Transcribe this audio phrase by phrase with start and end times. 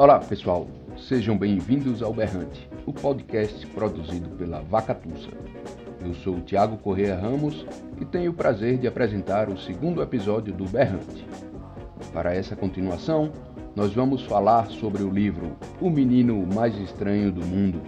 [0.00, 5.28] Olá pessoal, sejam bem-vindos ao Berrante, o podcast produzido pela Vacatussa.
[6.02, 7.66] Eu sou o Tiago Correia Ramos
[8.00, 11.26] e tenho o prazer de apresentar o segundo episódio do Berrante.
[12.14, 13.30] Para essa continuação,
[13.76, 17.82] nós vamos falar sobre o livro O Menino Mais Estranho do Mundo,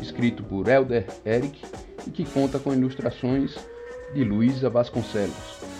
[0.00, 1.60] escrito por Elder Eric
[2.06, 3.56] e que conta com ilustrações
[4.14, 5.75] de Luísa Vasconcelos.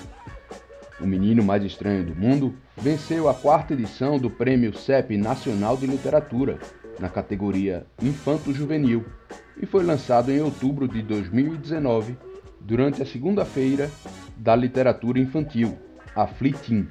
[0.98, 5.86] O Menino Mais Estranho do Mundo venceu a quarta edição do Prêmio CEP Nacional de
[5.86, 6.58] Literatura,
[6.98, 9.04] na categoria Infanto Juvenil,
[9.60, 12.16] e foi lançado em outubro de 2019,
[12.60, 13.90] durante a segunda-feira
[14.36, 15.76] da literatura infantil,
[16.14, 16.88] a Flitim.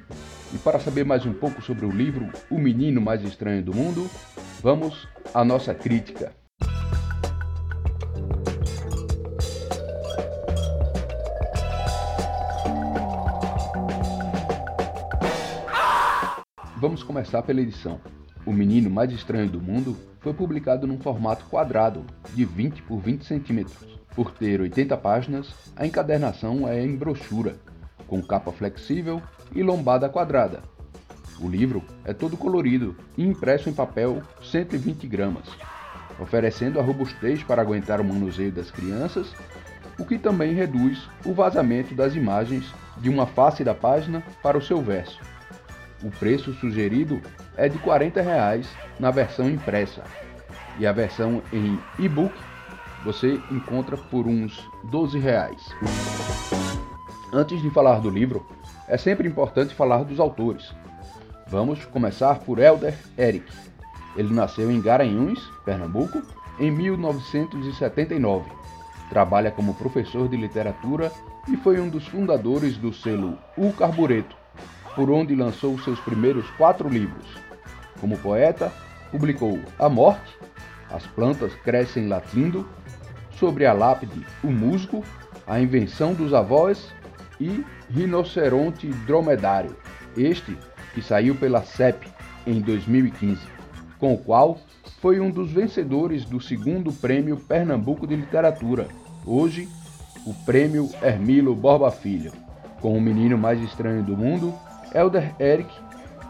[0.54, 4.08] E para saber mais um pouco sobre o livro O Menino Mais Estranho do Mundo,
[4.62, 6.32] vamos à nossa crítica.
[16.86, 18.00] Vamos começar pela edição.
[18.46, 23.24] O Menino Mais Estranho do Mundo foi publicado num formato quadrado, de 20 por 20
[23.24, 23.98] centímetros.
[24.14, 27.56] Por ter 80 páginas, a encadernação é em brochura,
[28.06, 29.20] com capa flexível
[29.52, 30.62] e lombada quadrada.
[31.40, 35.48] O livro é todo colorido e impresso em papel 120 gramas,
[36.20, 39.34] oferecendo a robustez para aguentar o manuseio das crianças,
[39.98, 44.62] o que também reduz o vazamento das imagens de uma face da página para o
[44.62, 45.18] seu verso.
[46.02, 47.20] O preço sugerido
[47.56, 48.68] é de 40 reais
[49.00, 50.02] na versão impressa
[50.78, 52.34] e a versão em e-book
[53.04, 55.62] você encontra por uns 12 reais.
[57.32, 58.46] Antes de falar do livro,
[58.88, 60.74] é sempre importante falar dos autores.
[61.48, 63.46] Vamos começar por Elder Eric.
[64.16, 66.22] Ele nasceu em Garanhuns, Pernambuco,
[66.58, 68.50] em 1979.
[69.08, 71.12] Trabalha como professor de literatura
[71.48, 74.36] e foi um dos fundadores do selo O Carbureto,
[74.96, 77.26] por onde lançou seus primeiros quatro livros.
[78.00, 78.72] Como poeta,
[79.12, 80.34] publicou A Morte,
[80.90, 82.66] As Plantas Crescem Latindo,
[83.38, 85.04] Sobre a Lápide, O Musgo,
[85.46, 86.90] A Invenção dos Avós
[87.38, 89.76] e Rinoceronte Dromedário,
[90.16, 90.56] este
[90.94, 92.08] que saiu pela CEP
[92.46, 93.38] em 2015,
[93.98, 94.58] com o qual
[95.02, 98.88] foi um dos vencedores do segundo Prêmio Pernambuco de Literatura,
[99.26, 99.68] hoje
[100.24, 102.32] o Prêmio Hermilo Borba Filho.
[102.80, 104.54] Com o menino mais estranho do mundo,
[104.96, 105.70] Elder Eric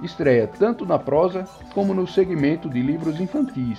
[0.02, 3.78] estreia tanto na prosa como no segmento de livros infantis.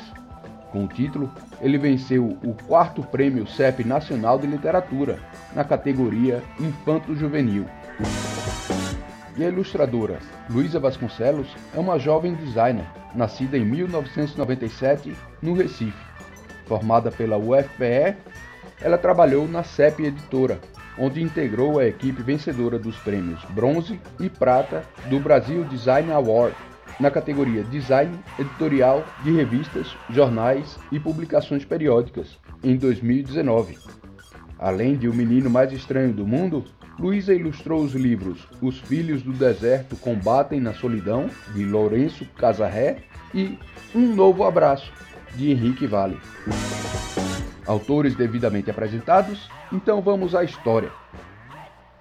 [0.71, 5.19] Com o título, ele venceu o quarto prêmio CEP Nacional de Literatura,
[5.53, 7.65] na categoria Infanto Juvenil.
[9.37, 16.07] E a ilustradora Luísa Vasconcelos é uma jovem designer, nascida em 1997 no Recife.
[16.65, 18.15] Formada pela UFPE,
[18.81, 20.59] ela trabalhou na CEP Editora,
[20.97, 26.55] onde integrou a equipe vencedora dos prêmios Bronze e Prata do Brasil Design Award
[26.99, 33.77] na categoria Design Editorial de revistas, jornais e publicações periódicas em 2019.
[34.59, 36.65] Além de O Menino Mais Estranho do Mundo,
[36.99, 43.03] Luísa ilustrou os livros Os Filhos do Deserto Combatem na Solidão, de Lourenço Casarré,
[43.33, 43.57] e
[43.93, 44.91] Um Novo Abraço,
[45.35, 46.17] de Henrique Vale.
[47.67, 50.89] Autores devidamente apresentados, então vamos à história.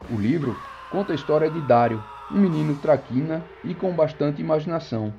[0.09, 0.57] O livro
[0.93, 5.13] conta a história de Dário, um menino traquina e com bastante imaginação.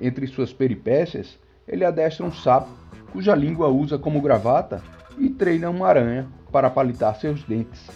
[0.00, 1.38] Entre suas peripécias,
[1.68, 2.70] ele adestra um sapo,
[3.12, 4.82] cuja língua usa como gravata,
[5.18, 7.86] e treina uma aranha para palitar seus dentes.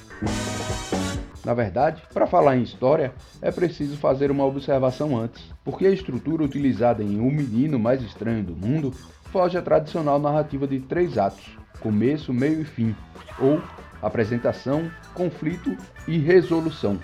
[1.42, 6.44] Na verdade, para falar em história, é preciso fazer uma observação antes, porque a estrutura
[6.44, 8.90] utilizada em O Menino Mais Estranho do Mundo
[9.32, 12.94] foge à tradicional narrativa de três atos, começo, meio e fim,
[13.38, 13.62] ou
[14.02, 15.76] apresentação, conflito
[16.06, 16.98] e resolução.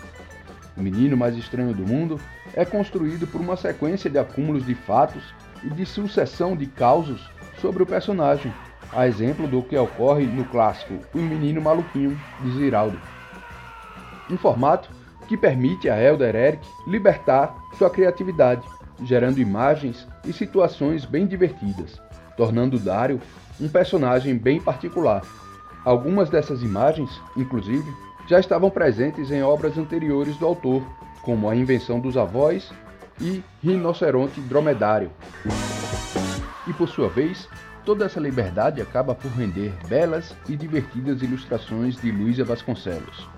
[0.76, 2.18] O menino mais estranho do mundo
[2.54, 5.22] é construído por uma sequência de acúmulos de fatos
[5.62, 7.30] e de sucessão de causos
[7.60, 8.52] sobre o personagem,
[8.92, 12.98] a exemplo do que ocorre no clássico O Menino Maluquinho de Ziraldo.
[14.30, 14.90] Um formato
[15.28, 18.66] que permite a Elder Eric libertar sua criatividade,
[19.04, 22.00] gerando imagens e situações bem divertidas,
[22.36, 23.20] tornando Dario
[23.60, 25.22] um personagem bem particular.
[25.84, 27.90] Algumas dessas imagens, inclusive,
[28.28, 30.82] já estavam presentes em obras anteriores do autor,
[31.22, 32.72] como A Invenção dos Avós
[33.20, 35.10] e Rinoceronte Dromedário.
[36.66, 37.48] E por sua vez,
[37.84, 43.28] toda essa liberdade acaba por render belas e divertidas ilustrações de Luísa Vasconcelos.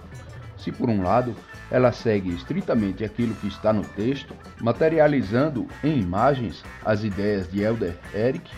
[0.58, 1.34] Se por um lado
[1.70, 7.96] ela segue estritamente aquilo que está no texto, materializando em imagens as ideias de Elder
[8.14, 8.50] Eric,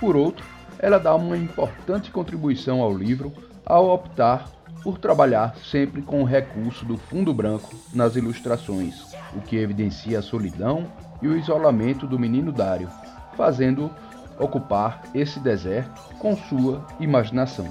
[0.00, 0.44] por outro,
[0.78, 3.32] ela dá uma importante contribuição ao livro
[3.64, 4.48] ao optar
[4.82, 10.22] por trabalhar sempre com o recurso do fundo branco nas ilustrações, o que evidencia a
[10.22, 10.86] solidão
[11.20, 12.88] e o isolamento do menino Dário,
[13.36, 13.90] fazendo
[14.38, 17.66] ocupar esse deserto com sua imaginação.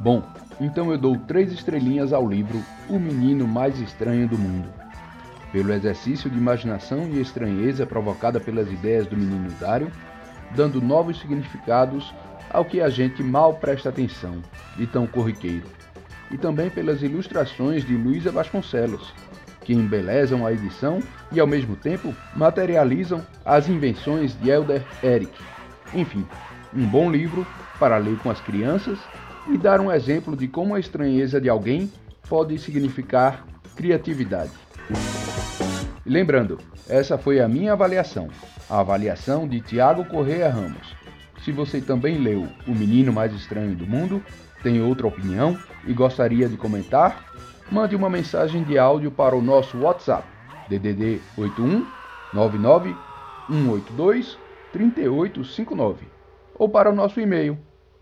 [0.00, 0.22] Bom,
[0.60, 4.68] então eu dou três estrelinhas ao livro O Menino Mais Estranho do Mundo.
[5.50, 9.90] Pelo exercício de imaginação e estranheza provocada pelas ideias do menino Dário,
[10.54, 12.12] dando novos significados
[12.50, 14.42] ao que a gente mal presta atenção,
[14.76, 15.66] de tão corriqueiro.
[16.30, 19.12] E também pelas ilustrações de Luísa Vasconcelos,
[19.62, 21.00] que embelezam a edição
[21.30, 25.32] e ao mesmo tempo materializam as invenções de Elder Eric.
[25.94, 26.26] Enfim,
[26.74, 27.46] um bom livro
[27.78, 28.98] para ler com as crianças
[29.48, 31.90] e dar um exemplo de como a estranheza de alguém
[32.28, 33.44] pode significar
[33.76, 34.52] criatividade.
[36.04, 36.58] Lembrando,
[36.88, 38.28] essa foi a minha avaliação,
[38.68, 40.94] a avaliação de Tiago Correia Ramos.
[41.44, 44.22] Se você também leu O Menino Mais Estranho do Mundo,
[44.62, 45.56] tem outra opinião
[45.86, 47.24] e gostaria de comentar,
[47.70, 50.26] mande uma mensagem de áudio para o nosso WhatsApp
[50.68, 51.86] DDD 81
[52.34, 52.96] 99
[53.48, 54.36] 182
[54.72, 56.06] 3859
[56.54, 57.58] ou para o nosso e-mail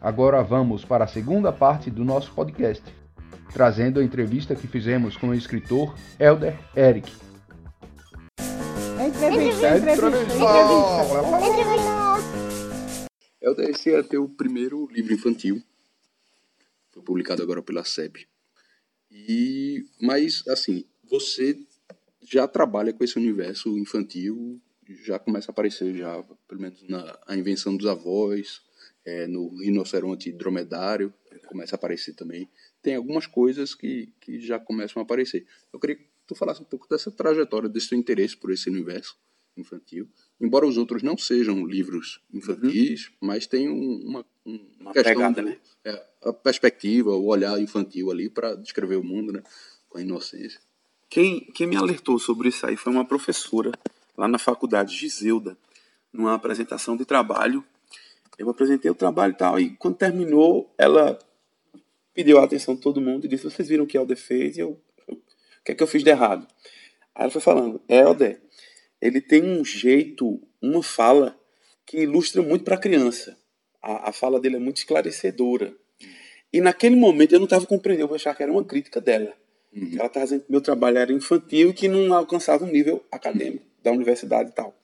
[0.00, 2.84] Agora vamos para a segunda parte do nosso podcast,
[3.52, 7.12] trazendo a entrevista que fizemos com o escritor Elder Eric.
[8.98, 10.34] Entrevista, entrevista, entrevista.
[11.46, 12.04] entrevista.
[13.40, 15.62] Elder, esse é teu primeiro livro infantil.
[16.92, 18.26] Foi publicado agora pela SEB.
[19.10, 21.58] E, mas, assim, você
[22.22, 24.60] já trabalha com esse universo infantil,
[25.04, 28.62] já começa a aparecer já, pelo menos na a invenção dos avós,
[29.04, 31.12] é, no rinoceronte dromedário,
[31.44, 32.48] começa a aparecer também.
[32.82, 35.46] Tem algumas coisas que, que já começam a aparecer.
[35.72, 39.16] Eu queria que tu falasse um pouco dessa trajetória, desse seu interesse por esse universo
[39.56, 40.08] infantil.
[40.40, 43.14] Embora os outros não sejam livros infantis, uhum.
[43.20, 45.58] mas tem uma, uma questão pegada, né?
[45.84, 49.42] É, a perspectiva, o olhar infantil ali para descrever o mundo, né?
[49.88, 50.60] Com a inocência.
[51.08, 53.70] Quem, quem me alertou sobre isso aí foi uma professora
[54.16, 55.56] lá na faculdade, Giselda,
[56.12, 57.64] numa apresentação de trabalho.
[58.36, 61.16] Eu apresentei o trabalho e tal, e quando terminou, ela
[62.14, 64.56] pediu a atenção de todo mundo e disse: Vocês viram o que Helder fez?
[64.56, 65.16] E eu, o
[65.64, 66.46] que é que eu fiz de errado?
[67.14, 68.40] Aí ela foi falando: Helder,
[69.00, 71.38] ele tem um jeito, uma fala
[71.84, 73.36] que ilustra muito para a criança.
[73.82, 75.74] A fala dele é muito esclarecedora.
[76.50, 79.34] E naquele momento eu não estava compreendendo, eu achar que era uma crítica dela.
[79.74, 79.90] Uhum.
[79.96, 83.66] Ela estava dizendo que meu trabalho era infantil e que não alcançava um nível acadêmico
[83.82, 84.74] da universidade e tal.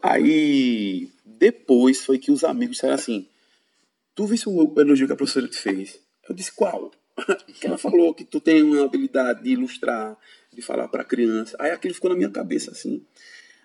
[0.00, 3.26] Aí, depois foi que os amigos disseram assim:
[4.14, 5.98] Tu viste o elogio que a professora te fez?
[6.28, 6.90] Eu disse: Qual?
[7.62, 10.16] ela falou que tu tem uma habilidade de ilustrar,
[10.52, 11.56] de falar para criança.
[11.58, 13.04] Aí aquilo ficou na minha cabeça assim.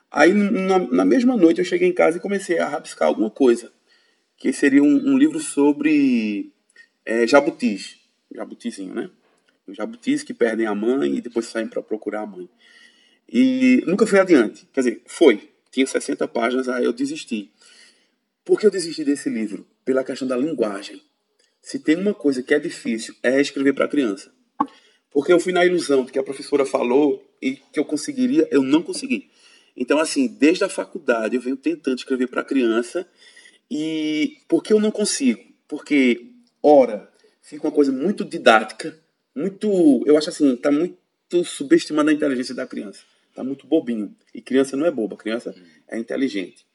[0.10, 3.72] Aí, na, na, mesma noite, eu cheguei em casa e comecei a rabiscar alguma coisa.
[4.38, 6.52] Que seria um, um livro sobre
[7.06, 7.98] é, jabutis.
[8.34, 9.10] Jabutizinho, né?
[9.66, 12.50] Os jabutis que perdem a mãe e depois saem para procurar a mãe.
[13.28, 14.68] E nunca fui adiante.
[14.72, 15.50] Quer dizer, foi.
[15.72, 17.52] Tinha 60 páginas, aí eu desisti.
[18.46, 19.66] Por que eu desisti desse livro?
[19.84, 21.02] Pela questão da linguagem.
[21.64, 24.30] Se tem uma coisa que é difícil, é escrever para criança.
[25.10, 28.62] Porque eu fui na ilusão de que a professora falou e que eu conseguiria, eu
[28.62, 29.30] não consegui.
[29.76, 33.08] Então, assim, desde a faculdade eu venho tentando escrever para criança
[33.72, 35.42] e por que eu não consigo?
[35.66, 37.10] Porque, ora,
[37.42, 39.00] fica uma coisa muito didática,
[39.34, 40.98] muito, eu acho assim, tá muito
[41.46, 43.04] subestimando a inteligência da criança.
[43.34, 44.14] Tá muito bobinho.
[44.36, 45.56] E criança não é boba, criança
[45.88, 46.66] é inteligente.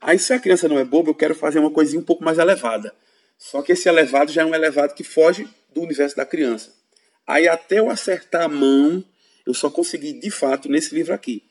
[0.00, 2.38] Aí, se a criança não é boba, eu quero fazer uma coisinha um pouco mais
[2.38, 2.92] elevada.
[3.38, 6.74] Só que esse elevado já é um elevado que foge do universo da criança.
[7.26, 9.04] Aí, até eu acertar a mão,
[9.46, 11.42] eu só consegui de fato nesse livro aqui.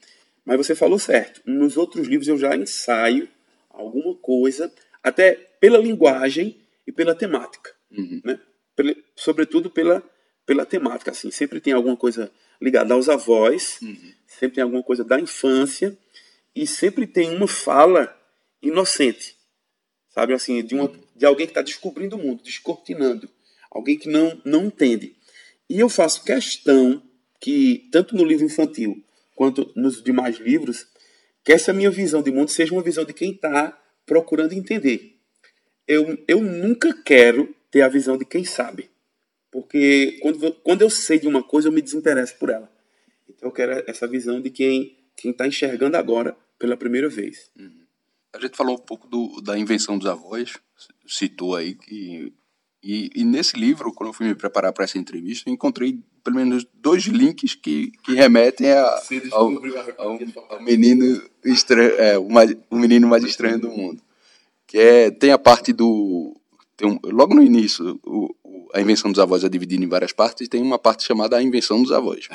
[0.43, 1.41] Mas você falou certo.
[1.45, 3.27] Nos outros livros eu já ensaio
[3.69, 4.71] alguma coisa,
[5.03, 7.71] até pela linguagem e pela temática.
[7.91, 8.21] Uhum.
[8.23, 8.39] Né?
[9.15, 10.03] Sobretudo pela,
[10.45, 11.11] pela temática.
[11.11, 11.31] Assim.
[11.31, 14.13] Sempre tem alguma coisa ligada aos avós, uhum.
[14.27, 15.97] sempre tem alguma coisa da infância,
[16.55, 18.15] e sempre tem uma fala
[18.61, 19.35] inocente.
[20.09, 23.29] Sabe assim, de, uma, de alguém que está descobrindo o mundo, descortinando.
[23.71, 25.15] Alguém que não, não entende.
[25.69, 27.01] E eu faço questão
[27.39, 29.03] que, tanto no livro infantil
[29.35, 30.87] quanto nos demais livros,
[31.43, 33.71] que essa minha visão de mundo seja uma visão de quem está
[34.05, 35.17] procurando entender.
[35.87, 38.89] Eu, eu nunca quero ter a visão de quem sabe.
[39.51, 42.71] Porque quando, quando eu sei de uma coisa, eu me desinteresso por ela.
[43.29, 47.51] Então eu quero essa visão de quem está enxergando agora pela primeira vez.
[47.57, 47.84] Uhum.
[48.35, 50.57] A gente falou um pouco do, da invenção dos avós,
[51.07, 52.33] citou aí que.
[52.83, 56.67] E, e nesse livro, quando eu fui me preparar para essa entrevista, encontrei pelo menos
[56.73, 58.99] dois links que, que remetem a,
[59.31, 59.51] ao,
[59.97, 64.03] ao, ao, menino estranho, é, o, mais, o menino mais estranho do mundo.
[64.67, 66.35] Que é, tem a parte do.
[66.83, 70.45] Um, logo no início, o, o, a invenção dos avós é dividida em várias partes,
[70.45, 72.27] e tem uma parte chamada a invenção dos avós.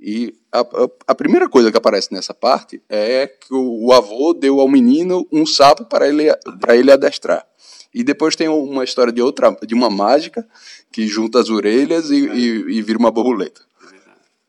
[0.00, 0.64] E a,
[1.08, 5.28] a, primeira coisa que aparece nessa parte é que o, o avô deu ao menino
[5.30, 7.46] um sapo para ele, para ele adestrar.
[7.92, 10.48] E depois tem uma história de outra, de uma mágica
[10.90, 13.60] que junta as orelhas e, e, e vira uma borboleta.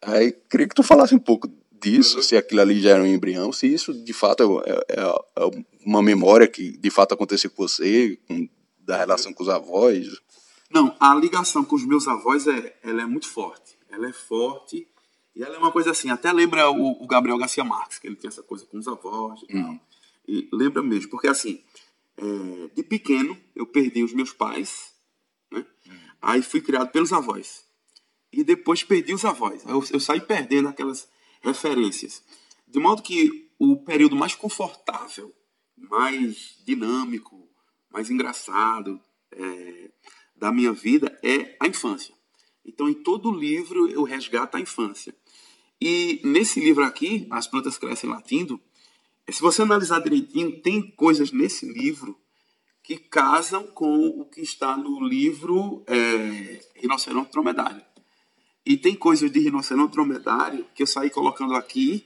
[0.02, 1.50] Aí queria que tu falasse um pouco
[1.82, 5.52] disso, se aquilo ali já era um embrião, se isso de fato é, é, é
[5.86, 8.48] uma memória que de fato aconteceu com você, com,
[8.80, 10.08] da relação com os avós.
[10.70, 13.78] Não, a ligação com os meus avós é, ela é muito forte.
[13.90, 14.88] Ela é forte
[15.36, 18.16] e ela é uma coisa assim, até lembra o, o Gabriel Garcia Marques, que ele
[18.16, 19.64] tinha essa coisa com os avós e uhum.
[19.64, 19.88] tal.
[20.28, 21.64] E lembra mesmo, porque assim,
[22.18, 24.94] é, de pequeno eu perdi os meus pais,
[25.52, 25.66] né?
[25.88, 25.94] Uhum.
[26.22, 27.66] Aí fui criado pelos avós.
[28.32, 29.64] E depois perdi os avós.
[29.66, 31.10] Eu, eu saí perdendo aquelas
[31.42, 32.24] referências.
[32.68, 35.34] De modo que o período mais confortável,
[35.76, 37.50] mais dinâmico,
[37.92, 39.92] mais engraçado é,
[40.36, 42.16] da minha vida é a infância.
[42.66, 45.16] Então, em todo livro, eu resgato a infância.
[45.82, 48.62] E nesse livro aqui, As Plantas Crescem Latindo,
[49.28, 52.16] se você analisar direitinho, tem coisas nesse livro
[52.84, 57.82] que casam com o que está no livro é, Rinoceronte Dromedário.
[58.66, 62.06] E tem coisas de rinoceronte dromedário que eu saí colocando aqui.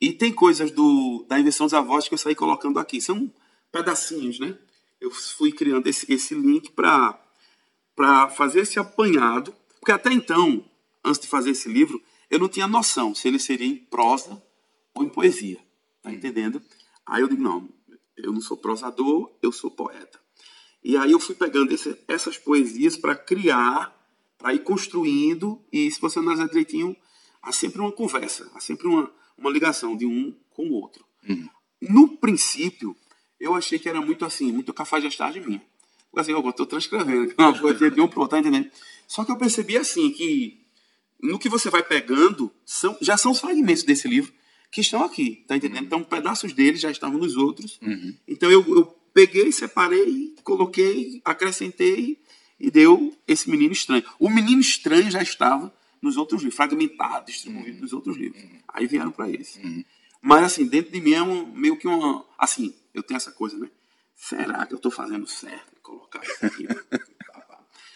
[0.00, 3.00] E tem coisas do, da invenção dos avós que eu saí colocando aqui.
[3.00, 3.30] São
[3.70, 4.56] pedacinhos, né?
[5.00, 9.54] Eu fui criando esse, esse link para fazer esse apanhado.
[9.78, 10.64] Porque até então,
[11.04, 12.02] antes de fazer esse livro,
[12.34, 14.42] eu não tinha noção se ele seria em prosa
[14.94, 15.58] ou em poesia.
[16.02, 16.62] Tá entendendo?
[17.06, 17.68] Aí eu digo, não,
[18.16, 20.20] eu não sou prosador, eu sou poeta.
[20.82, 23.94] E aí eu fui pegando esse, essas poesias para criar
[24.44, 26.94] para ir construindo, e se você analisar direitinho,
[27.40, 31.02] há sempre uma conversa, há sempre uma, uma ligação de um com o outro.
[31.26, 31.48] Uhum.
[31.80, 32.94] No princípio,
[33.40, 35.62] eu achei que era muito assim, muito cafajestagem minha.
[36.10, 38.70] Porque assim, eu estou transcrevendo, uma coisa de um pro tá entendendo?
[39.08, 40.63] Só que eu percebi assim, que
[41.24, 44.32] no que você vai pegando, são, já são os fragmentos desse livro
[44.70, 45.80] que estão aqui, tá entendendo?
[45.80, 45.86] Uhum.
[45.86, 47.78] Então, pedaços deles já estavam nos outros.
[47.80, 48.14] Uhum.
[48.28, 52.20] Então, eu, eu peguei, separei, coloquei, acrescentei
[52.60, 54.04] e deu esse menino estranho.
[54.18, 57.80] O menino estranho já estava nos outros livros, fragmentado, distribuído uhum.
[57.80, 58.42] nos outros livros.
[58.42, 58.58] Uhum.
[58.68, 59.60] Aí vieram para esse.
[59.60, 59.84] Uhum.
[60.20, 62.26] Mas, assim, dentro de mim é um, meio que uma.
[62.38, 63.70] Assim, eu tenho essa coisa, né?
[64.14, 66.66] Será que eu estou fazendo certo colocar isso aqui?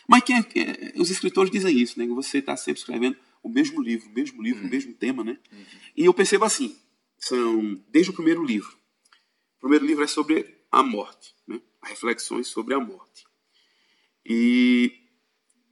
[0.09, 2.07] Mas quem, é, quem é, os escritores dizem isso, né?
[2.07, 4.69] Você está sempre escrevendo o mesmo livro, o mesmo livro, uhum.
[4.69, 5.39] o mesmo tema, né?
[5.53, 5.65] Uhum.
[5.95, 6.75] E eu percebo assim,
[7.19, 8.75] são desde o primeiro livro.
[9.59, 11.61] O primeiro livro é sobre a morte, né?
[11.83, 13.27] Reflexões sobre a morte.
[14.25, 14.93] E,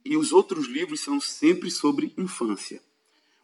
[0.05, 2.81] e os outros livros são sempre sobre infância.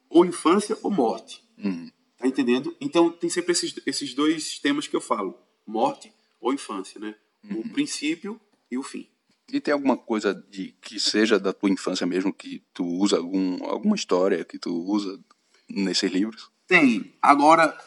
[0.08, 1.44] Ou infância ou morte.
[1.58, 1.92] Uhum.
[2.18, 2.76] Tá entendendo?
[2.80, 5.36] Então tem sempre esses, esses dois temas que eu falo:
[5.66, 7.16] morte ou infância, né?
[7.44, 7.62] Uhum.
[7.62, 9.10] O princípio e o fim.
[9.54, 13.64] E tem alguma coisa de que seja da tua infância mesmo que tu usa algum,
[13.64, 15.24] alguma história que tu usa
[15.70, 16.50] nesses livros?
[16.66, 17.14] Tem.
[17.22, 17.78] Agora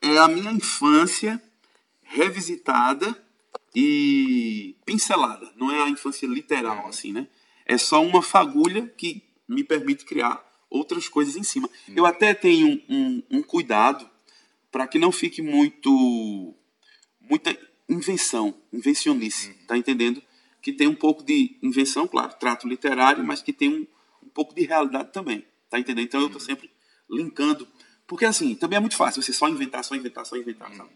[0.00, 1.38] é a minha infância
[2.02, 3.14] revisitada
[3.76, 5.52] e pincelada.
[5.56, 7.28] Não é a infância literal, assim, né?
[7.66, 11.68] É só uma fagulha que me permite criar outras coisas em cima.
[11.86, 11.92] Hum.
[11.96, 14.08] Eu até tenho um, um, um cuidado
[14.72, 16.54] para que não fique muito
[17.20, 17.54] muita
[17.86, 19.66] invenção, invencionice, hum.
[19.66, 20.22] tá entendendo?
[20.64, 23.86] Que tem um pouco de invenção, claro, trato literário, mas que tem um,
[24.22, 26.06] um pouco de realidade também, tá entendendo?
[26.06, 26.44] Então eu estou hum.
[26.44, 26.70] sempre
[27.08, 27.68] linkando,
[28.06, 30.90] porque assim, também é muito fácil você só inventar, só inventar, só inventar, sabe?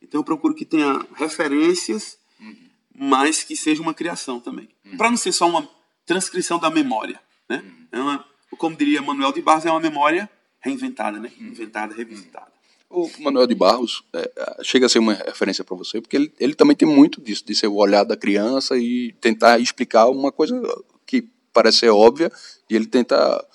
[0.00, 2.56] Então eu procuro que tenha referências, uhum.
[2.94, 4.68] mas que seja uma criação também.
[4.84, 4.96] Uhum.
[4.96, 5.68] Para não ser só uma
[6.04, 7.20] transcrição da memória.
[7.48, 7.62] Né?
[7.62, 7.86] Uhum.
[7.92, 8.26] É uma,
[8.58, 10.28] como diria Manuel de Barros, é uma memória
[10.60, 11.30] reinventada, né?
[11.38, 11.48] Uhum.
[11.48, 12.51] inventada, revisitada.
[12.92, 16.32] O Manuel de Barros é, é, chega a ser uma referência para você, porque ele,
[16.38, 20.30] ele também tem muito disso, de ser o olhar da criança e tentar explicar uma
[20.30, 20.60] coisa
[21.06, 22.30] que parece ser óbvia,
[22.68, 23.46] e ele tenta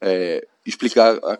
[0.00, 1.38] é, explicar a,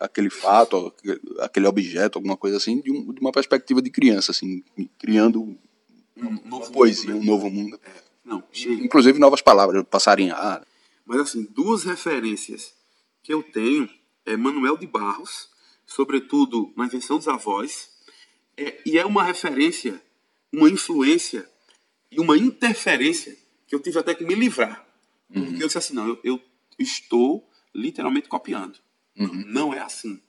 [0.00, 0.92] aquele fato,
[1.40, 4.64] aquele objeto, alguma coisa assim, de, um, de uma perspectiva de criança, assim,
[4.98, 5.56] criando
[6.16, 7.22] um novo poesia, mundo, né?
[7.22, 7.80] um novo mundo.
[7.84, 8.42] É, não,
[8.82, 10.66] Inclusive novas palavras, passarinhar.
[11.04, 12.72] Mas assim, duas referências
[13.22, 13.88] que eu tenho
[14.24, 15.49] é Manuel de Barros,
[15.90, 17.90] sobretudo na invenção dos avós,
[18.56, 20.00] é, e é uma referência,
[20.52, 21.48] uma influência
[22.10, 24.86] e uma interferência que eu tive até que me livrar.
[25.26, 25.60] Porque uhum.
[25.60, 26.42] eu disse assim, não, eu, eu
[26.78, 28.78] estou literalmente copiando.
[29.16, 29.44] Uhum.
[29.46, 30.22] Não é assim.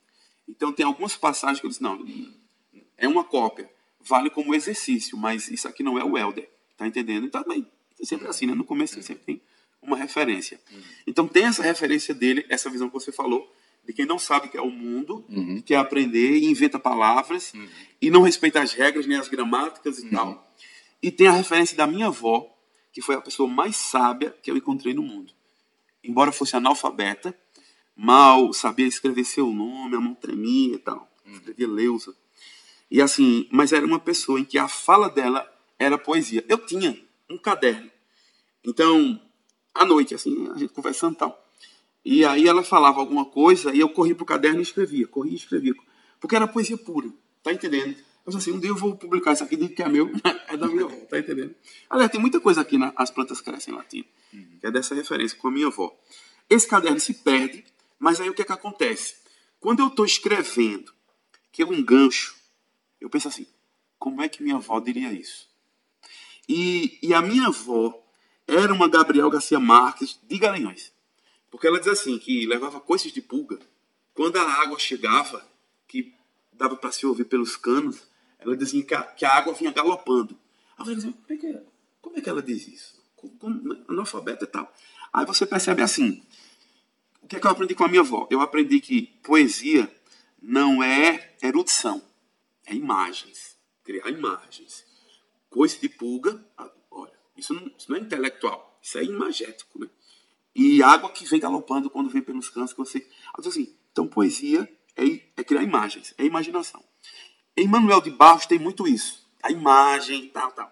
[0.47, 2.03] Então tem algumas passagens que eu disse, não,
[2.97, 3.69] é uma cópia.
[3.99, 6.49] Vale como exercício, mas isso aqui não é o Elder.
[6.75, 7.27] Tá entendendo?
[7.27, 7.67] Então também,
[7.99, 8.55] é sempre assim, né?
[8.55, 9.41] No começo sempre tem
[9.79, 10.59] uma referência.
[10.71, 10.81] Uhum.
[11.05, 13.51] Então tem essa referência dele, essa visão que você falou,
[13.85, 15.61] de quem não sabe que é o mundo, uhum.
[15.61, 17.67] quer aprender e inventa palavras uhum.
[18.01, 20.11] e não respeita as regras nem as gramáticas e uhum.
[20.11, 20.55] tal.
[21.01, 22.47] E tem a referência da minha avó,
[22.93, 25.33] que foi a pessoa mais sábia que eu encontrei no mundo.
[26.03, 27.37] Embora fosse analfabeta,
[27.95, 31.09] mal sabia escrever seu nome, a mão tremia e tal.
[31.25, 32.15] Escrevia Leusa.
[32.89, 36.43] E assim, mas era uma pessoa em que a fala dela era poesia.
[36.47, 37.89] Eu tinha um caderno.
[38.63, 39.19] Então,
[39.73, 41.50] à noite, assim, a gente conversando e tal.
[42.03, 45.35] E aí ela falava alguma coisa e eu corria pro caderno e escrevia, corria e
[45.35, 45.73] escrevia.
[46.19, 47.09] Porque era poesia pura,
[47.43, 47.95] tá entendendo?
[48.25, 50.11] Eu assim, um dia eu vou publicar isso aqui, digo que é meu,
[50.47, 51.55] é da minha avó, tá entendendo?
[51.89, 54.57] Aliás, tem muita coisa aqui, na, As Plantas Crescem Latino, uhum.
[54.59, 55.95] que é dessa referência com a minha avó.
[56.49, 57.63] Esse caderno se perde,
[57.97, 59.15] mas aí o que é que acontece?
[59.59, 60.93] Quando eu estou escrevendo,
[61.51, 62.35] que é um gancho,
[62.99, 63.47] eu penso assim,
[63.97, 65.49] como é que minha avó diria isso?
[66.47, 68.03] E, e a minha avó
[68.47, 70.91] era uma Gabriel Garcia Marques de Garanhões.
[71.51, 73.59] Porque ela diz assim, que levava coices de pulga.
[74.13, 75.45] Quando a água chegava,
[75.85, 76.15] que
[76.53, 78.07] dava para se ouvir pelos canos,
[78.39, 80.39] ela dizia que a, que a água vinha galopando.
[80.77, 81.59] Aí falei assim, como é que,
[82.01, 83.03] como é que ela diz isso?
[83.17, 84.73] Como, como, analfabeta e tal.
[85.11, 86.23] Aí você percebe assim,
[87.21, 88.27] o que é que eu aprendi com a minha avó?
[88.31, 89.93] Eu aprendi que poesia
[90.41, 92.01] não é erudição,
[92.65, 93.57] é imagens.
[93.83, 94.85] Criar imagens.
[95.49, 96.41] Coice de pulga,
[96.89, 99.89] olha, isso não, isso não é intelectual, isso é imagético, né?
[100.55, 103.07] E água que vem galopando quando vem pelos cantos que você.
[103.37, 105.03] Assim, então, poesia é,
[105.37, 106.83] é criar imagens, é imaginação.
[107.55, 109.27] Em Manuel de Barros tem muito isso.
[109.43, 110.71] A imagem, tal, tal.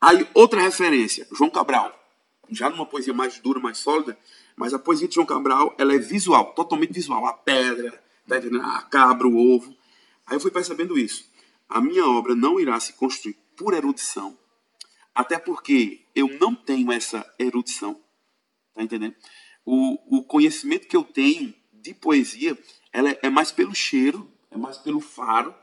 [0.00, 1.98] Aí, outra referência, João Cabral.
[2.50, 4.18] Já numa poesia mais dura, mais sólida,
[4.56, 7.24] mas a poesia de João Cabral, ela é visual, totalmente visual.
[7.26, 8.36] A pedra, tá
[8.76, 9.74] a cabra, o ovo.
[10.26, 11.30] Aí eu fui percebendo isso.
[11.68, 14.36] A minha obra não irá se construir por erudição,
[15.14, 17.98] até porque eu não tenho essa erudição.
[18.74, 19.14] Tá entendendo?
[19.64, 22.56] O, o conhecimento que eu tenho de poesia
[22.92, 25.54] ela é, é mais pelo cheiro, é mais pelo faro,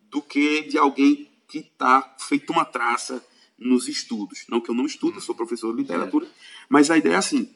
[0.00, 3.24] do que de alguém que está feito uma traça
[3.58, 4.44] nos estudos.
[4.48, 6.26] Não que eu não estudo, sou professor de literatura,
[6.68, 7.52] mas a ideia é assim: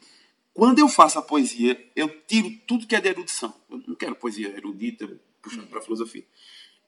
[0.53, 3.55] quando eu faço a poesia, eu tiro tudo que é de erudição.
[3.70, 5.09] Eu não quero poesia erudita,
[5.40, 6.25] puxando para a filosofia.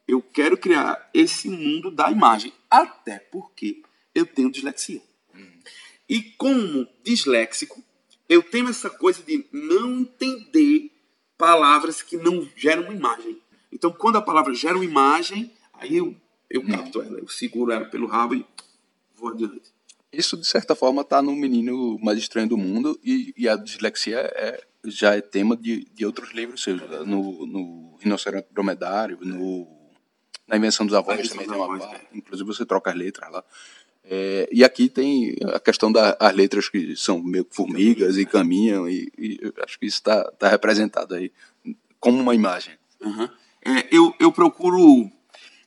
[0.06, 3.82] Eu quero criar esse mundo da imagem, até porque
[4.14, 5.02] eu tenho dislexia.
[6.06, 7.82] E como disléxico,
[8.34, 10.90] eu tenho essa coisa de não entender
[11.38, 13.38] palavras que não geram uma imagem.
[13.72, 16.16] Então, quando a palavra gera uma imagem, aí eu,
[16.50, 18.46] eu capto ela, eu seguro ela pelo rabo e
[19.14, 19.72] vou adiante.
[20.12, 24.18] Isso, de certa forma, está no Menino Mais Estranho do Mundo e, e a dislexia
[24.18, 26.80] é, já é tema de, de outros livros seus.
[27.06, 29.66] No, no Rinoceronte Dromedário, no,
[30.46, 31.96] na Invenção dos Avós também tem uma parte.
[31.96, 32.08] É.
[32.12, 33.44] Inclusive, você troca as letras lá.
[34.06, 39.10] É, e aqui tem a questão das letras que são meio formigas e caminham, e,
[39.18, 41.32] e acho que isso está tá representado aí
[41.98, 42.74] como uma imagem.
[43.00, 43.28] Uhum.
[43.64, 45.10] É, eu, eu procuro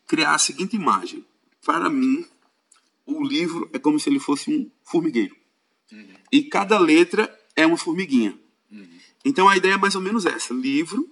[0.06, 1.26] criar a seguinte imagem.
[1.66, 2.26] Para mim,
[3.06, 5.36] o livro é como se ele fosse um formigueiro.
[5.92, 6.08] Uhum.
[6.32, 8.38] E cada letra é uma formiguinha.
[8.72, 8.88] Uhum.
[9.26, 11.10] Então a ideia é mais ou menos essa: livro,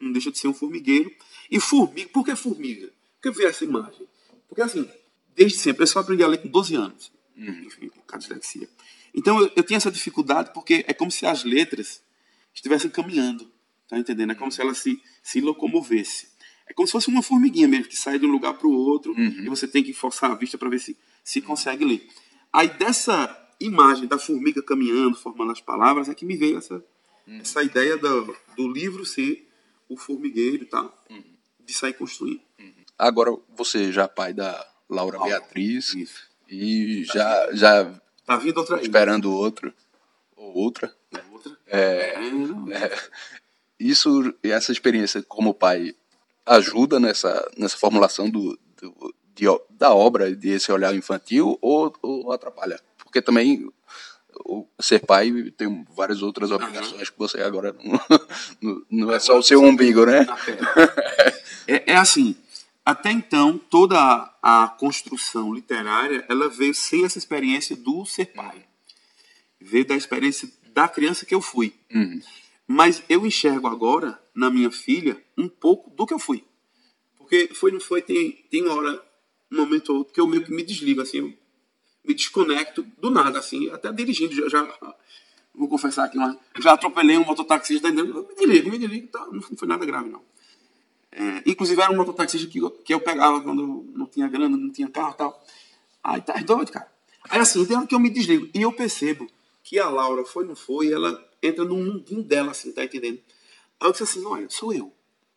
[0.00, 1.12] não deixa de ser um formigueiro.
[1.50, 2.86] E formiga, por que formiga?
[3.20, 4.08] Por que ver essa imagem?
[4.48, 4.88] Porque assim,
[5.34, 5.82] desde sempre.
[5.82, 7.12] Eu só aprendi a ler com 12 anos.
[7.36, 7.64] Uhum.
[7.64, 8.68] Enfim, com a dislexia.
[9.14, 12.02] Então eu, eu tinha essa dificuldade porque é como se as letras
[12.54, 13.50] estivessem caminhando.
[13.88, 14.32] Tá entendendo?
[14.32, 16.28] É como se ela se, se locomovesse.
[16.66, 19.12] É como se fosse uma formiguinha mesmo, que sai de um lugar para o outro
[19.12, 19.44] uhum.
[19.44, 22.08] e você tem que forçar a vista para ver se, se consegue ler.
[22.52, 26.82] Aí dessa imagem da formiga caminhando, formando as palavras, é que me veio essa,
[27.26, 27.38] uhum.
[27.38, 29.46] essa ideia do, do livro ser
[29.88, 31.22] o formigueiro e tal, uhum.
[31.64, 32.40] de sair construindo.
[32.58, 32.72] Uhum.
[32.98, 35.94] Agora, você já pai da, Laura Beatriz.
[35.94, 36.22] Isso.
[36.48, 37.92] E já, já
[38.24, 39.72] tá vindo outra esperando outro.
[40.36, 40.94] Ou outra.
[41.12, 41.20] Né?
[41.32, 41.56] Outra.
[41.66, 42.98] É, é,
[43.78, 45.94] isso, essa experiência como pai
[46.46, 52.80] ajuda nessa, nessa formulação do, do de, da obra, desse olhar infantil, ou, ou atrapalha?
[52.98, 53.68] Porque também
[54.44, 57.74] o, ser pai tem várias outras obrigações que você agora
[58.60, 60.26] não, não, é só o seu umbigo, né?
[61.66, 62.36] É, é assim,
[62.84, 68.66] até então, toda a, a, construção literária ela veio sem essa experiência do ser pai.
[69.58, 71.72] Veio da experiência da criança que eu fui.
[71.90, 72.20] Uhum.
[72.66, 76.44] Mas eu enxergo agora, na minha filha, um pouco do que eu fui.
[77.16, 79.02] Porque foi, não foi, tem, tem uma hora,
[79.50, 81.32] um momento ou outro, que eu meio que me desligo, assim, eu
[82.04, 84.94] me desconecto do nada, assim, até dirigindo, já, já
[85.54, 88.02] vou confessar aqui, mas já atropelei um mototaxista, me
[88.36, 90.22] desligo, me desligo, tá, não foi nada grave, não.
[91.16, 94.88] É, inclusive era um mototaxista que, que eu pegava quando não tinha grana, não tinha
[94.88, 95.44] carro e tal.
[96.02, 96.92] Aí tá doido, cara.
[97.30, 98.48] Aí assim, tem hora que eu me desligo.
[98.52, 99.26] E eu percebo
[99.62, 103.20] que a Laura foi, não foi, ela entra num mundinho dela, assim, tá entendendo?
[103.80, 104.92] Aí eu disse assim, olha, sou eu.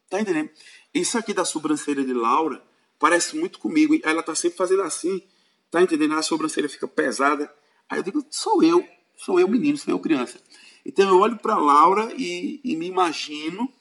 [0.09, 0.49] Tá entendendo?
[0.93, 2.63] Isso aqui da sobrancelha de Laura
[2.97, 3.97] parece muito comigo.
[4.03, 5.21] Ela tá sempre fazendo assim,
[5.69, 6.15] tá entendendo?
[6.15, 7.53] A sobrancelha fica pesada.
[7.89, 8.85] Aí eu digo, sou eu,
[9.15, 10.39] sou eu menino, sou eu criança.
[10.85, 13.71] Então eu olho para Laura e, e, me imagino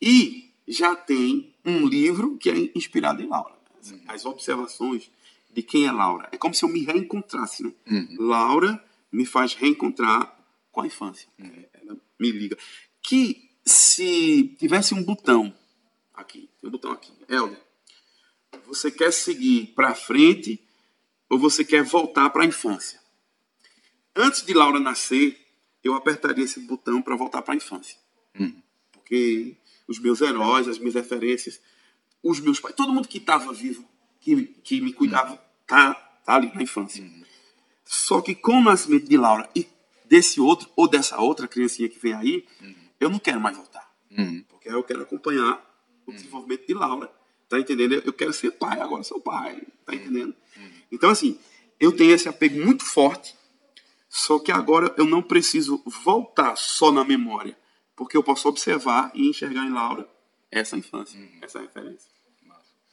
[0.00, 3.54] e já tem um livro que é inspirado em Laura.
[3.80, 5.10] As, as observações
[5.52, 6.28] de quem é Laura.
[6.32, 7.62] É como se eu me reencontrasse.
[7.62, 7.72] Né?
[7.86, 8.16] Uhum.
[8.18, 10.36] Laura me faz reencontrar
[10.72, 11.28] com a infância.
[11.38, 11.64] Uhum.
[11.72, 12.58] Ela me liga.
[13.02, 15.54] Que se tivesse um botão
[16.12, 17.60] aqui, um botão aqui, Helder,
[18.66, 20.60] você quer seguir para frente
[21.28, 23.00] ou você quer voltar para a infância?
[24.16, 25.38] Antes de Laura nascer,
[25.82, 27.98] eu apertaria esse botão para voltar para a infância.
[28.38, 28.62] Uhum.
[28.92, 31.60] Porque os meus heróis, as minhas referências,
[32.22, 33.84] os meus pais, todo mundo que estava vivo,
[34.20, 35.94] que, que me cuidava, tá,
[36.24, 37.04] tá ali na infância.
[37.84, 39.68] Só que com o nascimento de Laura e
[40.06, 42.46] desse outro, ou dessa outra criancinha que vem aí,
[42.98, 43.92] eu não quero mais voltar.
[44.48, 45.62] Porque eu quero acompanhar
[46.06, 47.12] o desenvolvimento de Laura.
[47.48, 48.02] Tá entendendo?
[48.04, 49.62] Eu quero ser pai, agora sou pai.
[49.84, 50.34] Tá entendendo?
[50.90, 51.38] Então, assim,
[51.78, 53.34] eu tenho esse apego muito forte
[54.14, 57.58] só que agora eu não preciso voltar só na memória,
[57.96, 60.08] porque eu posso observar e enxergar em Laura
[60.50, 61.38] essa infância, uhum.
[61.42, 62.10] essa referência.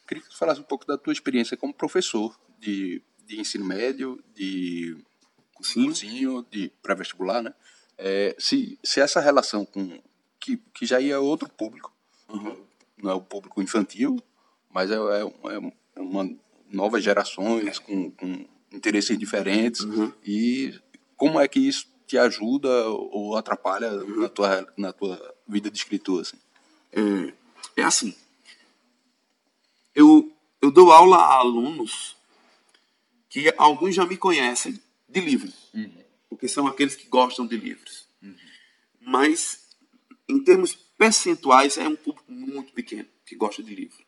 [0.08, 4.22] Queria que você falasse um pouco da tua experiência como professor de, de ensino médio,
[4.36, 4.98] de
[5.54, 7.54] cursinho, de pré-vestibular, né?
[7.98, 10.02] É, se, se essa relação com
[10.40, 11.94] que, que já ia outro público,
[12.28, 12.66] uhum.
[12.98, 14.22] não é o público infantil,
[14.70, 15.62] mas é, é,
[15.96, 16.30] é uma
[16.72, 20.12] novas gerações com, com interesses diferentes uhum.
[20.26, 20.80] e
[21.18, 26.20] como é que isso te ajuda ou atrapalha na tua, na tua vida de escritor?
[26.20, 26.38] Assim?
[26.92, 27.34] É,
[27.78, 28.14] é assim.
[29.96, 30.30] Eu,
[30.62, 32.18] eu dou aula a alunos
[33.30, 36.04] que alguns já me conhecem de livros, uhum.
[36.30, 38.06] porque são aqueles que gostam de livros.
[38.22, 38.36] Uhum.
[39.00, 39.70] Mas,
[40.28, 44.04] em termos percentuais, é um público muito pequeno que gosta de livro.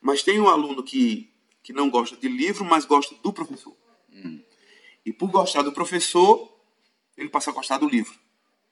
[0.00, 1.28] Mas tem um aluno que,
[1.64, 3.76] que não gosta de livro, mas gosta do professor.
[4.12, 4.40] Uhum.
[5.04, 6.57] E por gostar do professor,
[7.18, 8.14] ele passa a gostar do livro.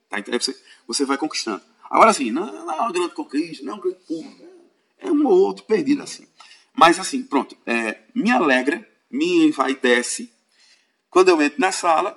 [0.08, 0.18] Tá?
[0.18, 0.56] Então você,
[0.86, 1.62] você vai conquistando.
[1.90, 4.44] Agora, assim, não, não é uma grande conquista, não é um grande público.
[4.98, 6.26] É um ou outro perdido, assim.
[6.74, 7.56] Mas, assim, pronto.
[7.66, 10.32] É, me alegra, me envaidece.
[11.10, 12.16] Quando eu entro na sala,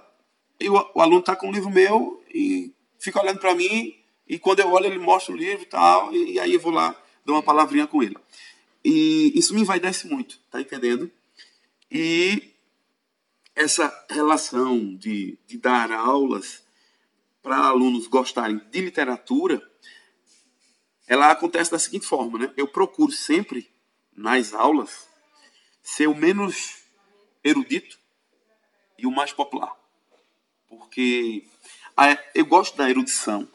[0.60, 3.96] e o, o aluno está com um livro meu e fica olhando para mim.
[4.28, 6.14] E quando eu olho, ele mostra o livro e tal.
[6.14, 8.18] E, e aí eu vou lá, dou uma palavrinha com ele.
[8.84, 11.12] E isso me envaidece muito, tá entendendo?
[11.92, 12.54] E
[13.60, 16.64] essa relação de, de dar aulas
[17.42, 19.62] para alunos gostarem de literatura,
[21.06, 22.54] ela acontece da seguinte forma, né?
[22.56, 23.70] Eu procuro sempre
[24.16, 25.10] nas aulas
[25.82, 26.84] ser o menos
[27.44, 28.00] erudito
[28.98, 29.76] e o mais popular,
[30.66, 31.46] porque
[32.34, 33.46] eu gosto da erudição,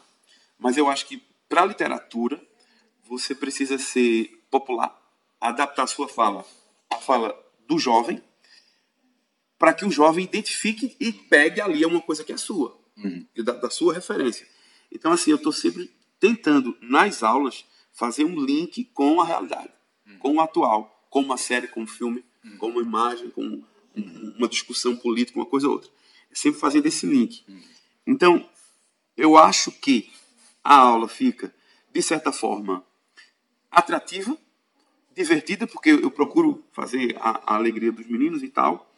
[0.59, 1.17] mas eu acho que
[1.49, 2.47] para a literatura
[3.05, 5.01] você precisa ser popular,
[5.41, 6.45] adaptar a sua fala
[6.91, 7.35] à fala
[7.67, 8.23] do jovem
[9.65, 13.25] para que o jovem identifique e pegue ali uma coisa que é sua, uhum.
[13.43, 14.47] da, da, sua referência.
[14.93, 19.71] Então, assim, eu estou sempre tentando, nas aulas, fazer um link com a realidade,
[20.07, 20.19] uhum.
[20.19, 22.59] com o atual, com uma série, com um filme, uhum.
[22.59, 23.65] com uma imagem, com um,
[24.37, 25.89] uma discussão política, uma coisa ou outra.
[26.31, 27.43] É sempre fazendo esse link.
[27.49, 27.63] Uhum.
[28.07, 28.51] Então,
[29.17, 30.11] eu acho que
[30.63, 31.55] a aula fica,
[31.91, 32.85] de certa forma,
[33.71, 34.37] atrativa,
[35.17, 38.93] divertida, porque eu procuro fazer a, a alegria dos meninos e tal,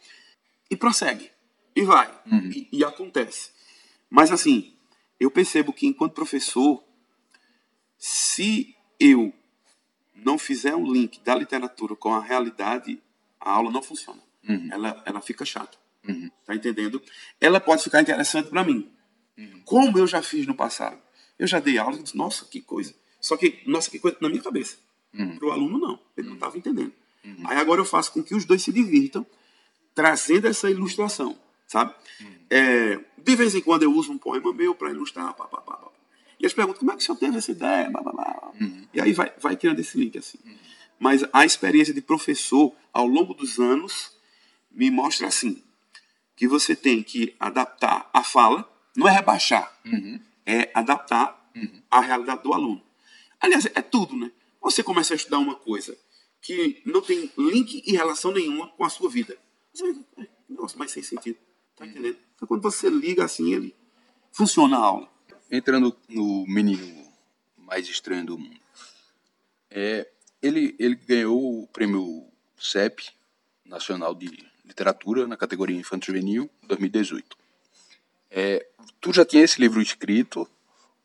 [0.69, 1.31] e prossegue.
[1.75, 2.11] E vai.
[2.31, 2.49] Uhum.
[2.49, 3.51] E, e, acontece.
[4.09, 4.73] Mas assim,
[5.19, 6.83] eu percebo que enquanto professor,
[7.97, 9.33] se eu
[10.15, 13.01] não fizer um link da literatura com a realidade,
[13.39, 14.21] a aula não funciona.
[14.47, 14.69] Uhum.
[14.71, 15.77] Ela, ela fica chata.
[16.07, 16.31] Uhum.
[16.45, 17.01] Tá entendendo?
[17.39, 18.89] Ela pode ficar interessante para mim.
[19.37, 19.61] Uhum.
[19.65, 20.99] Como eu já fiz no passado.
[21.37, 22.95] Eu já dei aula e disse, nossa, que coisa.
[23.21, 24.77] Só que, nossa, que coisa na minha cabeça.
[25.13, 25.37] Uhum.
[25.37, 25.99] Para o aluno, não.
[26.15, 26.93] Ele não estava entendendo.
[27.23, 27.43] Uhum.
[27.45, 29.25] Aí agora eu faço com que os dois se divirtam
[29.97, 31.91] trazendo essa ilustração, sabe?
[32.21, 32.35] Hum.
[32.51, 35.89] É, de vez em quando eu uso um poema meu para ilustrar, pá, pá, pá,
[36.39, 38.51] e eles perguntam como é que o senhor teve essa ideia, blá, blá, blá.
[38.61, 38.87] Uhum.
[38.93, 40.37] e aí vai, vai criando esse link assim.
[40.45, 40.55] Uhum.
[40.99, 44.15] Mas a experiência de professor ao longo dos anos
[44.69, 45.63] me mostra assim
[46.35, 50.19] que você tem que adaptar a fala, não é rebaixar, uhum.
[50.45, 51.81] é adaptar uhum.
[51.89, 52.83] a realidade do aluno.
[53.39, 54.31] Aliás, é tudo, né?
[54.61, 55.97] Você começa a estudar uma coisa
[56.39, 59.35] que não tem link e relação nenhuma com a sua vida.
[60.49, 61.37] Nossa, mas sem sentido.
[61.75, 62.17] Tá entendendo?
[62.35, 63.75] Então quando você liga assim, ele
[64.31, 65.09] funciona a aula.
[65.49, 67.07] Entrando no menino
[67.57, 68.59] mais estranho do mundo.
[69.69, 70.09] É,
[70.41, 72.25] ele, ele ganhou o prêmio
[72.57, 73.09] CEP,
[73.65, 74.27] Nacional de
[74.65, 77.37] Literatura, na categoria Infanto Juvenil, 2018.
[78.31, 78.67] É,
[78.99, 80.47] tu já tinha esse livro escrito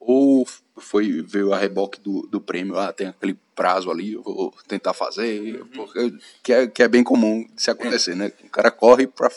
[0.05, 4.55] ou foi veio a reboque do, do prêmio, ah, tem aquele prazo ali, eu vou
[4.67, 5.69] tentar fazer, uhum.
[5.69, 8.33] porque, que, é, que é bem comum se acontecer, né?
[8.45, 9.31] O cara corre para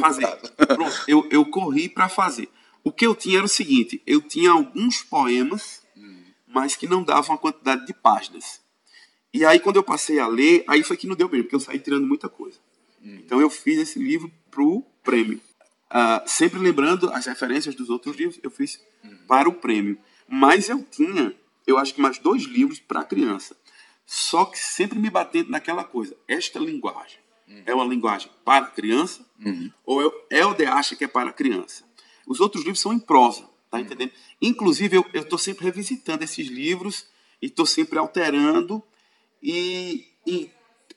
[0.00, 0.26] fazer.
[0.56, 2.48] Pronto, eu, eu corri para fazer.
[2.82, 5.82] O que eu tinha era o seguinte: eu tinha alguns poemas,
[6.48, 8.60] mas que não davam a quantidade de páginas.
[9.32, 11.60] E aí, quando eu passei a ler, aí foi que não deu bem, porque eu
[11.60, 12.58] saí tirando muita coisa.
[13.02, 15.40] Então, eu fiz esse livro para o prêmio.
[15.90, 18.80] Uh, sempre lembrando as referências dos outros livros, eu fiz
[19.26, 19.98] para o prêmio.
[20.28, 21.34] Mas eu tinha,
[21.66, 23.56] eu acho que mais dois livros para criança.
[24.06, 26.16] Só que sempre me batendo naquela coisa.
[26.28, 27.18] Esta linguagem
[27.66, 29.72] é uma linguagem para criança Uhum.
[29.86, 31.82] ou é, o de acha que é para criança?
[32.26, 34.12] Os outros livros são em prosa, tá entendendo?
[34.40, 37.06] Inclusive, eu estou sempre revisitando esses livros
[37.40, 38.82] e estou sempre alterando.
[39.42, 40.50] E, e